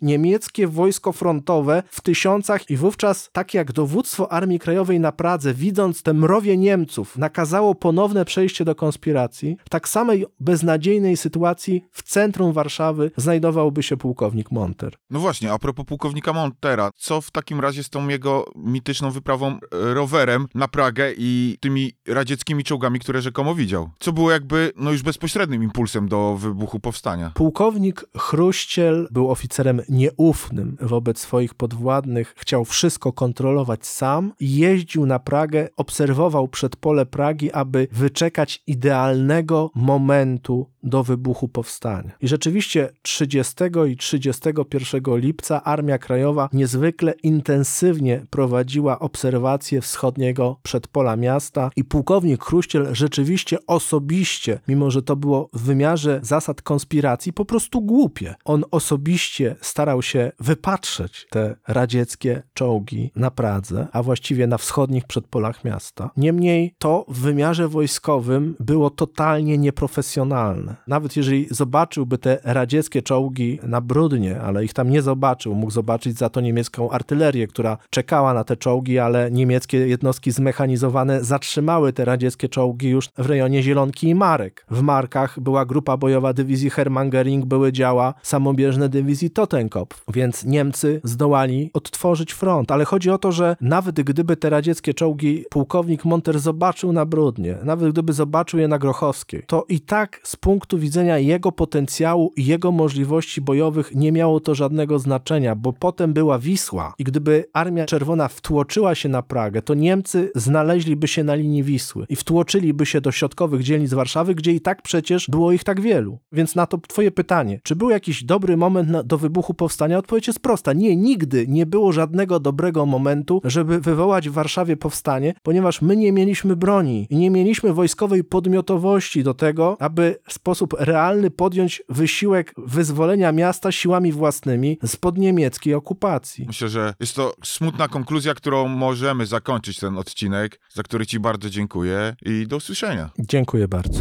niemieckie 0.03 0.68
wojsko 0.68 1.12
frontowe 1.12 1.82
w 1.91 2.01
tysiącach 2.01 2.70
i 2.70 2.76
wówczas, 2.76 3.30
tak 3.32 3.55
jak 3.55 3.72
dowództwo 3.72 4.32
Armii 4.32 4.59
Krajowej 4.59 5.01
na 5.01 5.12
Pradze, 5.12 5.55
widząc 5.55 6.03
te 6.03 6.12
mrowie 6.12 6.57
Niemców, 6.57 7.18
nakazało 7.18 7.74
ponowne 7.74 8.24
przejście 8.24 8.64
do 8.64 8.74
konspiracji, 8.74 9.57
w 9.64 9.70
tak 9.70 9.89
samej 9.89 10.26
beznadziejnej 10.41 11.16
sytuacji 11.16 11.84
w 11.91 12.03
centrum 12.03 12.53
Warszawy 12.53 13.11
znajdowałby 13.16 13.82
się 13.82 13.97
pułkownik 13.97 14.51
Monter. 14.51 14.97
No 15.11 15.20
właśnie, 15.20 15.53
a 15.53 15.59
propos 15.59 15.87
pułkownika 15.87 16.32
Montera, 16.32 16.91
co 16.97 17.20
w 17.20 17.30
takim 17.30 17.61
razie 17.61 17.82
z 17.84 17.91
tą 17.91 18.09
jego 18.09 18.45
mityczną 18.57 19.11
wyprawą 19.11 19.49
e, 19.49 19.59
rowerem 19.95 20.47
na 20.55 20.68
Pragę 20.68 21.12
i 21.18 21.57
tymi 21.61 21.93
radzieckimi 22.09 22.64
czołgami, 22.64 22.99
które 22.99 23.22
rzekomo 23.22 23.55
widział? 23.55 23.91
Co 23.99 24.12
było 24.12 24.30
jakby, 24.30 24.72
no 24.76 24.93
już 24.93 25.03
bezpośrednim 25.03 25.62
impulsem 25.62 26.09
do 26.09 26.37
wybuchu 26.37 26.76
wybuchu 26.77 26.81
powstania. 26.81 27.33
Pułkownik 27.35 28.05
Chruściel 28.16 29.09
był 29.11 29.31
oficerem 29.31 29.83
nieufnym 29.89 30.77
wobec 30.81 31.18
swoich 31.18 31.55
podwładnych, 31.55 32.35
chciał 32.37 32.64
wszystko 32.64 33.12
kontrolować 33.12 33.87
sam, 33.87 34.33
jeździł 34.41 35.07
na 35.07 35.18
Pragę, 35.18 35.68
obserwował 35.77 36.49
przedpole 36.49 37.07
Pragi, 37.07 37.53
aby 37.53 37.89
wyczekać 37.93 38.62
idealnego 38.66 39.70
momentu 39.74 40.66
do 40.83 41.03
wybuchu 41.03 41.49
powstania. 41.49 42.11
I 42.20 42.29
rzeczywiście 42.29 42.89
30 43.03 43.55
i 43.89 43.97
31 43.97 45.16
lipca 45.16 45.64
Armia 45.64 45.99
Krajowa 45.99 46.49
niezwykle 46.53 47.14
intensywnie 47.22 48.27
prowadziła 48.31 48.99
obserwację 48.99 49.81
wschodniego 49.81 50.57
przedpola 50.62 51.16
miasta 51.16 51.70
i 51.77 51.85
pułkownik 51.85 52.45
Chruściel 52.45 52.89
rzeczywiście 52.93 53.59
osobiście, 53.66 54.61
mimo 54.68 54.91
że 54.91 55.03
to 55.03 55.16
było 55.16 55.49
w 55.53 55.62
wymiarze 55.62 56.20
zasad 56.22 56.62
konspiracji, 56.67 57.33
po 57.33 57.45
prostu 57.45 57.81
głupie. 57.81 58.35
On 58.45 58.64
osobiście 58.71 59.57
starał 59.61 60.03
się 60.03 60.33
wypatrzeć 60.41 61.27
te 61.31 61.57
radzieckie 61.69 62.43
czołgi 62.55 63.11
na 63.17 63.31
Pradze, 63.31 63.87
a 63.93 64.03
właściwie 64.03 64.47
na 64.47 64.59
wschodnich 64.59 65.05
przedpolach 65.05 65.64
miasta. 65.64 66.11
Niemniej 66.17 66.75
to 66.79 67.05
w 67.09 67.21
wymiarze 67.21 67.69
wojskowym 67.69 68.55
było 68.61 68.91
totalnie 68.91 69.59
nieprofesjonalne. 69.59 70.77
Nawet 70.87 71.17
jeżeli 71.17 71.47
zobaczyłby 71.51 72.19
te 72.19 72.39
radzieckie 72.45 73.03
czołgi 73.03 73.59
na 73.62 73.81
Brudnie, 73.81 74.41
ale 74.41 74.64
ich 74.64 74.73
tam 74.73 74.91
nie 74.91 75.03
zobaczył, 75.03 75.55
mógł 75.55 75.73
zobaczyć 75.73 76.19
za 76.19 76.29
to 76.29 76.41
niemiecką 76.41 76.91
artylerię, 76.91 77.47
która 77.47 77.79
czekała 77.91 78.35
na 78.35 78.45
te 78.45 78.57
czołgi, 78.57 78.99
ale 78.99 79.31
niemieckie 79.31 79.79
jednostki 79.89 80.33
zmechanizowane 80.33 81.25
zatrzymały 81.25 81.93
te 81.93 82.05
radzieckie 82.05 82.49
czołgi 82.49 82.89
już 82.89 83.09
w 83.19 83.27
rejonie 83.27 83.62
Zielonki 83.62 84.09
i 84.09 84.14
Marek. 84.14 84.67
W 84.71 84.83
Markach 84.83 85.41
była 85.41 85.67
grupa 85.67 85.97
bojowa 85.97 86.33
dywizji 86.33 86.55
Hermann 86.64 87.11
Göring, 87.11 87.44
były 87.44 87.72
działa 87.72 88.14
samobieżne 88.22 88.88
dywizji 88.88 89.30
Totenkopf, 89.30 90.04
więc 90.14 90.44
Niemcy 90.44 91.00
zdołali 91.04 91.70
odtworzyć 91.74 92.32
front, 92.32 92.72
ale 92.72 92.84
chodzi 92.84 93.11
o 93.11 93.18
to, 93.18 93.32
że 93.32 93.57
nawet 93.61 94.00
gdyby 94.00 94.36
te 94.36 94.50
radzieckie 94.50 94.94
czołgi 94.94 95.44
pułkownik 95.50 96.04
Monter 96.04 96.38
zobaczył 96.38 96.92
na 96.92 97.07
Brudnie, 97.07 97.59
nawet 97.64 97.92
gdyby 97.92 98.12
zobaczył 98.12 98.61
je 98.61 98.68
na 98.68 98.78
Grochowskiej, 98.78 99.42
to 99.46 99.64
i 99.68 99.80
tak 99.80 100.20
z 100.22 100.36
punktu 100.36 100.78
widzenia 100.78 101.18
jego 101.18 101.52
potencjału 101.52 102.32
i 102.36 102.46
jego 102.46 102.72
możliwości 102.72 103.40
bojowych 103.40 103.94
nie 103.94 104.12
miało 104.12 104.40
to 104.40 104.54
żadnego 104.54 104.98
znaczenia, 104.98 105.54
bo 105.54 105.72
potem 105.72 106.12
była 106.12 106.38
Wisła 106.38 106.94
i 106.98 107.04
gdyby 107.04 107.44
Armia 107.52 107.86
Czerwona 107.86 108.28
wtłoczyła 108.28 108.94
się 108.94 109.09
na 109.09 109.22
Pragę, 109.22 109.62
to 109.62 109.74
Niemcy 109.74 110.30
znaleźliby 110.34 111.09
się 111.09 111.24
na 111.24 111.34
linii 111.34 111.62
Wisły 111.62 112.07
i 112.09 112.16
wtłoczyliby 112.16 112.86
się 112.86 113.00
do 113.00 113.12
środkowych 113.12 113.62
dzielnic 113.62 113.94
Warszawy, 113.94 114.34
gdzie 114.34 114.52
i 114.52 114.61
tak 114.61 114.82
przecież 114.82 115.28
było 115.30 115.52
ich 115.52 115.64
tak 115.64 115.80
wielu. 115.80 116.18
Więc 116.37 116.55
na 116.55 116.66
to 116.66 116.78
twoje 116.78 117.11
pytanie, 117.11 117.61
czy 117.62 117.76
był 117.76 117.91
jakiś 117.91 118.24
dobry 118.24 118.57
moment 118.57 118.89
na, 118.89 119.03
do 119.03 119.18
wybuchu 119.18 119.55
powstania? 119.55 119.99
Odpowiedź 119.99 120.26
jest 120.26 120.41
prosta. 120.41 120.72
Nie, 120.72 120.97
nigdy 120.97 121.47
nie 121.49 121.66
było 121.66 121.93
żadnego 121.93 122.41
dobrego 122.41 122.87
momentu, 122.87 123.41
żeby 123.45 123.80
wywołać 123.80 124.28
w 124.28 124.32
Warszawie 124.32 124.76
powstanie, 124.76 125.34
ponieważ 125.43 125.82
my 125.82 125.97
nie 125.97 126.12
mieliśmy 126.12 126.57
broni 126.57 127.07
i 127.11 127.16
nie 127.16 127.30
mieliśmy 127.30 127.72
wojskowej 127.72 128.24
podmiotowości 128.24 129.22
do 129.22 129.34
tego, 129.34 129.76
aby 129.80 130.18
w 130.28 130.32
sposób 130.32 130.76
realny 130.78 131.30
podjąć 131.30 131.82
wysiłek 131.89 132.55
wyzwolenia 132.57 133.32
miasta 133.32 133.72
siłami 133.72 134.12
własnymi 134.12 134.78
spod 134.87 135.18
niemieckiej 135.18 135.74
okupacji. 135.74 136.45
Myślę, 136.47 136.68
że 136.68 136.95
jest 137.01 137.16
to 137.16 137.34
smutna 137.45 137.89
konkluzja, 137.89 138.34
którą 138.34 138.68
możemy 138.68 139.26
zakończyć 139.26 139.78
ten 139.78 139.99
odcinek, 139.99 140.61
za 140.72 140.82
który 140.82 141.07
Ci 141.07 141.20
bardzo 141.20 141.51
dziękuję 141.51 142.16
i 142.22 142.47
do 142.47 142.57
usłyszenia. 142.57 143.11
Dziękuję 143.18 143.68
bardzo. 143.68 144.01